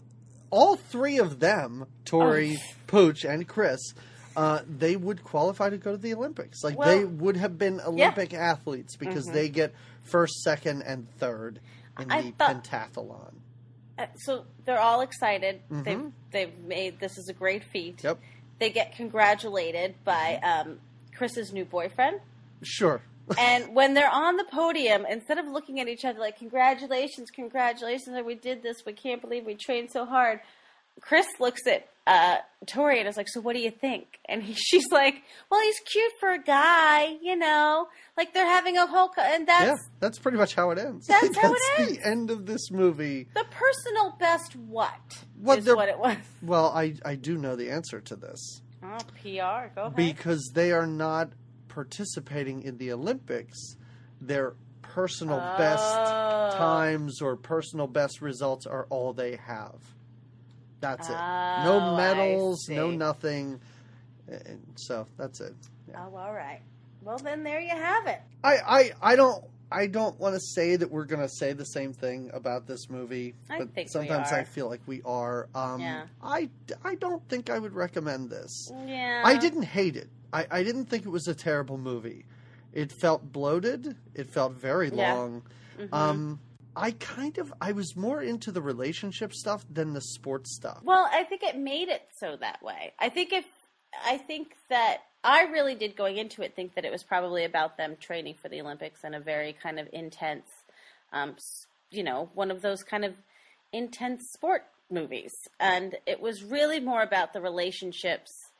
[0.49, 2.73] all three of them, Tori, Oh.
[2.87, 3.93] Pooch, and Chris,
[4.35, 6.63] uh, they would qualify to go to the Olympics.
[6.63, 9.73] Like Well, they would have been Olympic athletes because they get
[10.03, 11.59] first, second, and third
[11.99, 13.33] in I the thought- pentathlon.
[13.97, 15.61] Uh, so they're all excited.
[15.71, 15.83] Mhm.
[15.83, 18.03] They've they've made this is a great feat.
[18.03, 18.17] Yep,
[18.59, 20.79] They get congratulated by um,
[21.15, 22.19] Chris's new boyfriend.
[22.63, 23.01] sure.
[23.37, 28.17] and when they're on the podium, instead of looking at each other like "Congratulations, congratulations!
[28.25, 28.77] We did this.
[28.85, 30.39] We can't believe we trained so hard."
[31.01, 32.37] Chris looks at uh,
[32.67, 35.15] Tori and is like, "So what do you think?" And he, she's like,
[35.49, 37.87] "Well, he's cute for a guy, you know.
[38.17, 41.07] Like they're having a whole co- and that's yeah, that's pretty much how it ends.
[41.07, 41.97] That's how it ends.
[41.97, 43.27] the end of this movie.
[43.33, 44.55] the personal best.
[44.55, 44.91] What
[45.41, 46.17] What is what it was?
[46.41, 48.61] Well, I, I do know the answer to this.
[48.83, 49.73] Oh, PR.
[49.73, 49.95] Go ahead.
[49.95, 51.29] because they are not
[51.69, 53.75] participating in the Olympics.
[54.21, 56.51] Their personal best Oh.
[56.57, 59.81] times or personal best results are all they have.
[60.83, 61.15] That's it.
[61.15, 62.97] Oh, No I medals, no see.
[62.97, 63.61] nothing.
[64.27, 65.55] And so that's it.
[65.89, 66.05] Yeah.
[66.11, 66.59] Oh, all right.
[67.01, 68.19] Well, then there you have it.
[68.43, 71.63] I, I, I don't I don't want to say that we're going to say the
[71.65, 74.45] same thing about this movie, I but think we sometimes I are.
[74.45, 75.47] feel like we are.
[75.55, 76.03] Um, Yeah.
[76.21, 76.49] I,
[76.83, 78.69] I don't think I would recommend this.
[78.85, 79.23] Yeah.
[79.25, 80.09] I didn't hate it.
[80.33, 82.25] I, I didn't think it was a terrible movie.
[82.73, 83.95] It felt bloated.
[84.13, 85.13] It felt very Yeah.
[85.13, 85.43] long.
[85.79, 85.93] Mhm.
[85.93, 86.39] Um,
[86.75, 90.81] I kind of I was more into the relationship stuff than the sports stuff.
[90.83, 92.93] Well, I think it made it so that way.
[92.99, 93.45] I think if
[94.05, 97.77] I think that I really did going into it think that it was probably about
[97.77, 100.49] them training for the Olympics and a very kind of intense,
[101.13, 101.35] um,
[101.91, 103.13] you know, one of those kind of
[103.71, 105.47] intense sport movies.
[105.59, 108.51] And it was really more about the relationships.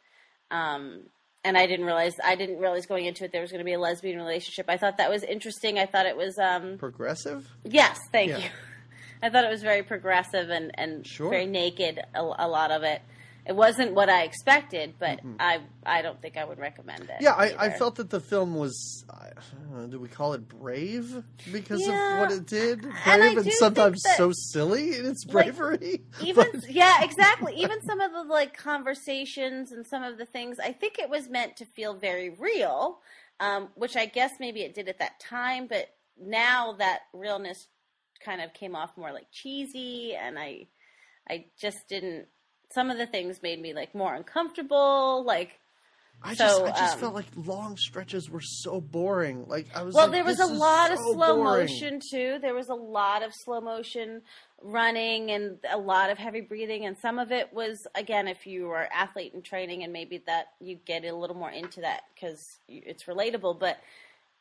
[0.52, 1.04] Um,
[1.44, 3.74] and I didn't realize I didn't realize going into it there was going to be
[3.74, 4.66] a lesbian relationship.
[4.70, 5.78] I thought that was interesting.
[5.80, 7.48] I thought it was um, Progressive?
[7.64, 8.38] yes, thank Yeah.
[8.38, 8.50] you.
[9.22, 11.30] I thought it was very progressive and and Sure.
[11.30, 12.00] very naked.
[12.14, 13.02] A, a lot of it.
[13.46, 17.10] It wasn't what I expected, but I I don't think I would recommend it.
[17.10, 17.24] Mm-hmm.
[17.24, 19.32] Yeah, I, I felt that the film was, I
[19.70, 21.22] don't know, do we call it brave
[21.52, 22.14] because Yeah.
[22.14, 22.82] of what it did?
[22.84, 26.04] Brave And and, sometimes that- so silly in its Like, bravery.
[26.22, 30.58] even But- yeah exactly even some of the like conversations and some of the things
[30.60, 33.00] i think it was meant to feel very real
[33.40, 35.88] um, which i guess maybe it did at that time but
[36.18, 37.68] now that realness
[38.24, 40.68] kind of came off more like cheesy and i
[41.30, 42.28] i just didn't
[42.74, 45.60] some of the things made me like more uncomfortable like
[46.26, 49.46] I just, I just um, felt like long stretches were so boring.
[49.48, 49.94] Like I was.
[49.94, 51.68] well like, there was a lot of slow boring.
[51.68, 54.22] motion too there was a lot of slow motion
[54.62, 58.70] running and a lot of heavy breathing and some of it was again if you
[58.70, 62.42] are athlete in training and maybe that you get a little more into that because
[62.70, 63.78] it's relatable but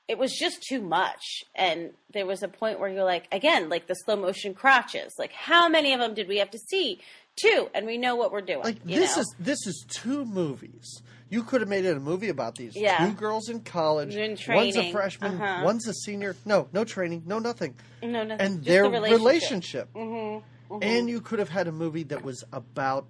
[0.07, 3.89] it was just too much and there was a point where you're like again like
[3.89, 7.01] the slow motion crotches like how many of them did we have to see
[7.37, 9.23] two and we know what we're doing Like this know?
[9.23, 11.03] is this is two movies.
[11.31, 13.07] You could have made it a movie about these Yeah.
[13.07, 14.15] two girls in college.
[14.15, 15.63] In One's a freshman, uh-huh.
[15.65, 16.37] one's a senior.
[16.45, 17.75] No, no training, no nothing.
[18.03, 19.91] no, no, and just their the relationship.
[19.95, 23.07] Mm-hmm, And you could have had a movie that was about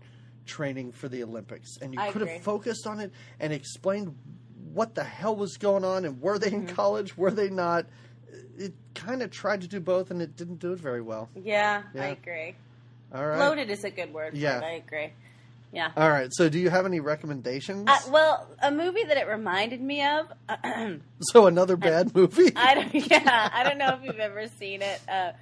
[0.46, 2.34] training for the Olympics, and you I could agree.
[2.34, 4.16] have focused on it and explained
[4.72, 6.68] what the hell was going on and were they Mm-hmm.
[6.68, 7.86] in college, were they not.
[8.56, 11.28] It kind of tried to do both, and it didn't do it very well.
[11.34, 12.04] yeah, Yeah.
[12.04, 12.54] I agree
[13.14, 13.38] All right.
[13.38, 14.34] Loaded is a good word.
[14.36, 14.60] Yeah.
[14.60, 15.12] Yeah, I agree.
[15.72, 15.90] Yeah.
[15.96, 16.28] All right.
[16.32, 17.88] So, do you have any recommendations?
[17.88, 20.26] Uh, well, a movie that it reminded me of.
[21.20, 22.52] so, another bad movie.
[22.54, 22.94] I don't.
[22.94, 25.00] Yeah, I don't know if you've ever seen it.
[25.08, 25.32] Uh,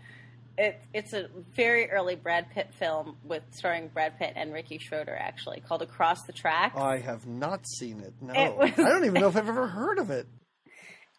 [0.57, 5.17] it it's a very early Brad Pitt film with starring Brad Pitt and Ricky Schroder,
[5.19, 6.75] actually called Across the Track.
[6.77, 8.13] I have not seen it.
[8.21, 10.27] No, It was- I don't even know if I've ever heard of it.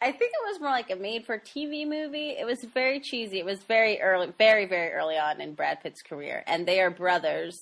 [0.01, 2.29] I think it was more like a made-for-TV movie.
[2.31, 3.37] It was very cheesy.
[3.39, 6.89] It was very early, very very early on in Brad Pitt's career, and they are
[6.89, 7.59] brothers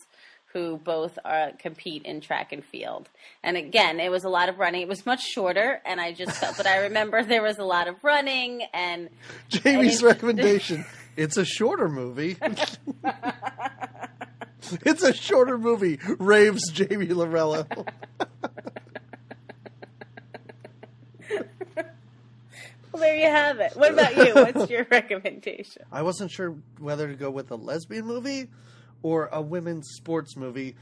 [0.53, 3.07] who both uh, compete in track and field.
[3.44, 4.82] And again, it was a lot of running.
[4.82, 7.88] It was much shorter, and I just felt that I remember there was a lot
[7.88, 9.10] of running and
[9.49, 10.86] Jamie's And it- recommendation.
[11.18, 12.38] It's a shorter movie.
[14.86, 15.99] it's a shorter movie.
[16.18, 17.68] Raves Jamie Lorello.
[22.91, 23.74] Well, there you have it.
[23.76, 24.34] What about you?
[24.34, 25.84] What's your recommendation?
[25.91, 28.48] I wasn't sure whether to go with a lesbian movie
[29.02, 30.76] or a women's sports movie.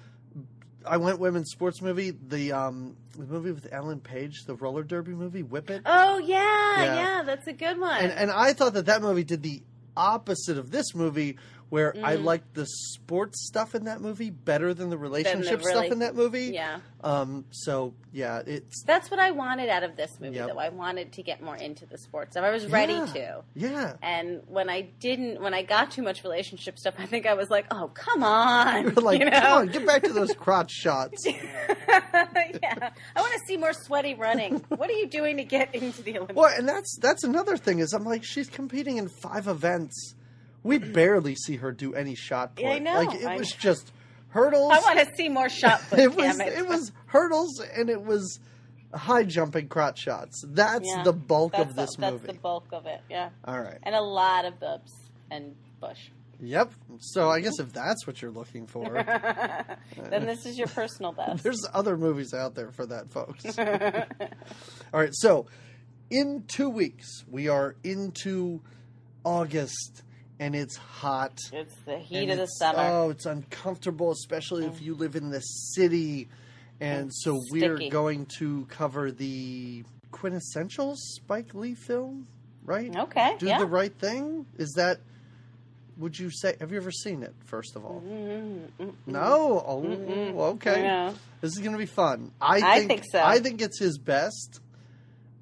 [0.86, 2.12] I went women's sports movie.
[2.12, 5.82] The um, the movie with Ellen Page, the roller derby movie, Whip It.
[5.86, 6.96] Oh yeah, Yeah.
[6.96, 8.00] yeah, that's a good one.
[8.02, 9.62] and and I thought that that movie did the
[9.98, 11.38] opposite of this movie,
[11.70, 12.24] where I Mm.
[12.24, 16.16] liked the sports stuff in that movie better than the relationship stuff really- in that
[16.16, 16.46] movie.
[16.54, 17.46] yeah, Um.
[17.52, 20.38] So yeah, it's that's what I wanted out of this movie.
[20.38, 20.48] Yep.
[20.50, 22.44] Though I wanted to get more into the sports stuff.
[22.44, 23.06] I was ready Yeah.
[23.06, 23.44] to.
[23.56, 23.94] yeah.
[24.02, 27.50] And when I didn't, when I got too much relationship stuff, I think I was
[27.50, 29.32] like, "Oh, come on!" like, you know?
[29.40, 31.26] come on, get back to those crotch shots.
[31.26, 34.64] yeah, I want to see more sweaty running.
[34.70, 36.38] what are you doing to get into the Olympics?
[36.38, 40.16] Well, and that's that's another thing is I'm like she's competing in five events.
[40.64, 42.66] We barely see her do any shot put.
[42.66, 42.94] Yeah, I know.
[42.96, 43.58] Like it I was know.
[43.60, 43.92] just
[44.30, 44.72] hurdles.
[44.74, 46.00] I want to see more shot put.
[46.00, 46.48] it was it.
[46.54, 48.40] it was hurdles and it was
[48.94, 50.44] high jumping crotch shots.
[50.48, 52.26] That's Yeah, the bulk that's of this the, movie.
[52.26, 53.02] That's the bulk of it.
[53.10, 53.78] Yeah, All right.
[53.84, 54.92] and a lot of boobs
[55.32, 56.10] and bush.
[56.40, 56.72] Yep.
[57.00, 58.84] So I guess if that's what you're looking for,
[60.10, 61.44] then this is your personal best.
[61.44, 63.58] there's other movies out there for that, folks.
[63.58, 65.14] All right.
[65.14, 65.48] So
[66.10, 68.62] in two weeks we are into
[69.24, 70.04] August
[70.40, 71.38] and it's hot.
[71.52, 72.80] It's the heat of the it's- summer.
[72.80, 72.90] Mm.
[72.92, 76.28] Oh, it's uncomfortable, especially if you live in the city.
[76.80, 77.90] And so we're sticky.
[77.90, 82.28] going to cover the quintessential Spike Lee film,
[82.64, 82.96] right?
[82.96, 83.58] okay, Do yeah.
[83.58, 84.46] the right thing.
[84.58, 85.00] Is that?
[85.98, 86.56] Would you say?
[86.60, 87.34] Have you ever seen it?
[87.46, 88.04] First of all,
[89.08, 89.64] no.
[89.66, 90.84] Oh, okay.
[90.84, 91.16] No.
[91.42, 92.32] This is going to be fun.
[92.40, 93.24] I think, I think so.
[93.24, 94.60] I think it's his best.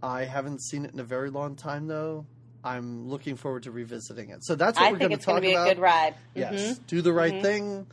[0.01, 2.25] I haven't seen it in a very long time, though.
[2.65, 4.43] I'm looking forward to revisiting it.
[4.43, 5.67] So that's what I we're think going to it's going talk to be about.
[5.67, 6.15] a good ride.
[6.33, 6.87] Yes, Mhm.
[6.87, 7.41] Do the Right Mhm.
[7.41, 7.87] Thing,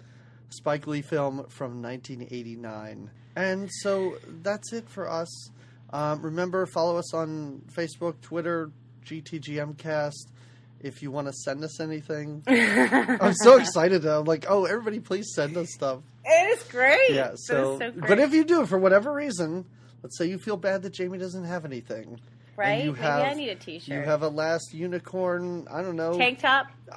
[0.48, 3.10] Spike Lee film from 1989.
[3.36, 5.50] And so that's it for us.
[5.92, 8.70] Um, remember, follow us on Facebook, Twitter,
[9.04, 10.26] GTGMcast.
[10.80, 14.04] If you want to send us anything, I'm so excited.
[14.04, 16.00] I'm like, oh, everybody, please send us stuff.
[16.24, 17.10] It is great.
[17.12, 17.32] Yeah.
[17.36, 18.08] So, so great.
[18.08, 19.66] but if you do, for whatever reason,
[20.02, 22.18] Let's say you feel bad that Jamie doesn't have anything.
[22.56, 22.86] Right?
[22.86, 23.94] Maybe have- I need a T-shirt.
[23.94, 25.66] You have a last unicorn.
[25.70, 26.16] I don't know.
[26.16, 26.66] tank top.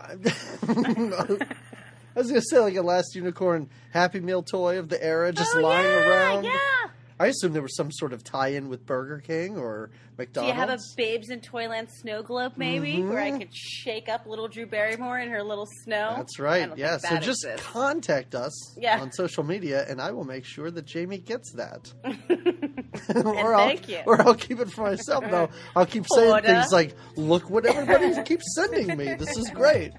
[2.15, 5.55] I was gonna say like a last unicorn Happy Meal toy of the era, just
[5.55, 6.43] oh, lying yeah, around.
[6.45, 6.84] Yeah.
[7.19, 10.51] I assume there was some sort of tie-in with Burger King or McDonald's.
[10.51, 13.09] Do you have a Babes in Toyland snow globe, maybe, mm-hmm.
[13.09, 16.13] where I could shake up little Drew Barrymore in her little snow?
[16.17, 16.69] That's right.
[16.77, 16.97] Yeah.
[16.97, 17.65] So just exists.
[17.65, 18.99] contact us Yeah.
[19.01, 21.93] on social media, and I will make sure that Jamie gets that.
[23.15, 23.99] Or I'll, thank you.
[24.05, 25.25] Or I'll keep it for myself.
[25.29, 26.47] No, I'll keep saying Order.
[26.47, 29.13] things like, "Look what everybody keeps sending me.
[29.15, 29.91] This is great."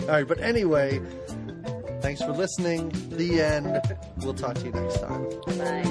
[0.00, 1.00] All right, but anyway,
[2.00, 2.88] thanks for listening.
[3.10, 3.80] The end.
[4.18, 5.24] We'll talk to you next time.
[5.58, 5.84] Bye.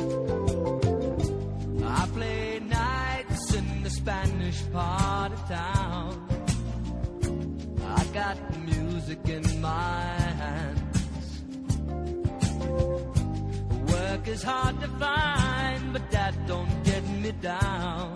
[1.85, 6.27] I play nights in the Spanish part of town.
[7.83, 10.01] I got music in my
[10.41, 10.79] hands.
[13.91, 18.15] Work is hard to find, but that don't get me down.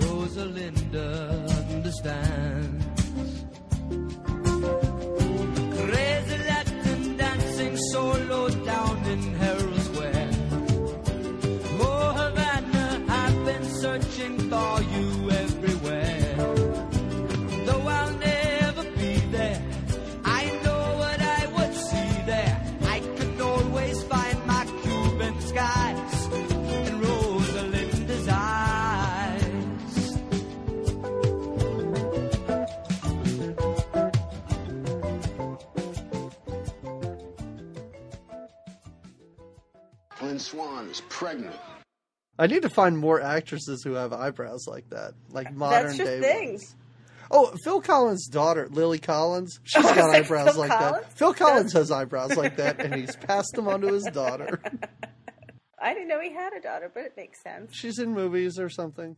[0.00, 1.08] Rosalinda
[1.74, 2.93] understands.
[5.94, 10.30] Crazy Latin dancing solo down in Herald Square.
[11.80, 12.32] Oh,
[13.08, 14.43] I've been searching
[40.34, 41.54] Lynn Swan is pregnant.
[42.40, 46.10] I need to find more actresses who have eyebrows like that, like modern That's just
[46.10, 46.60] day things.
[46.62, 46.76] ones.
[47.30, 51.04] Oh, Phil Collins' daughter, Lily Collins, she's Oh, got is eyebrows Phil like Collins?
[51.06, 51.12] that.
[51.16, 54.60] Phil Collins has eyebrows like that, and he's passed them on to his daughter.
[55.80, 57.72] I didn't know he had a daughter, but it makes sense.
[57.72, 59.14] She's in movies or something.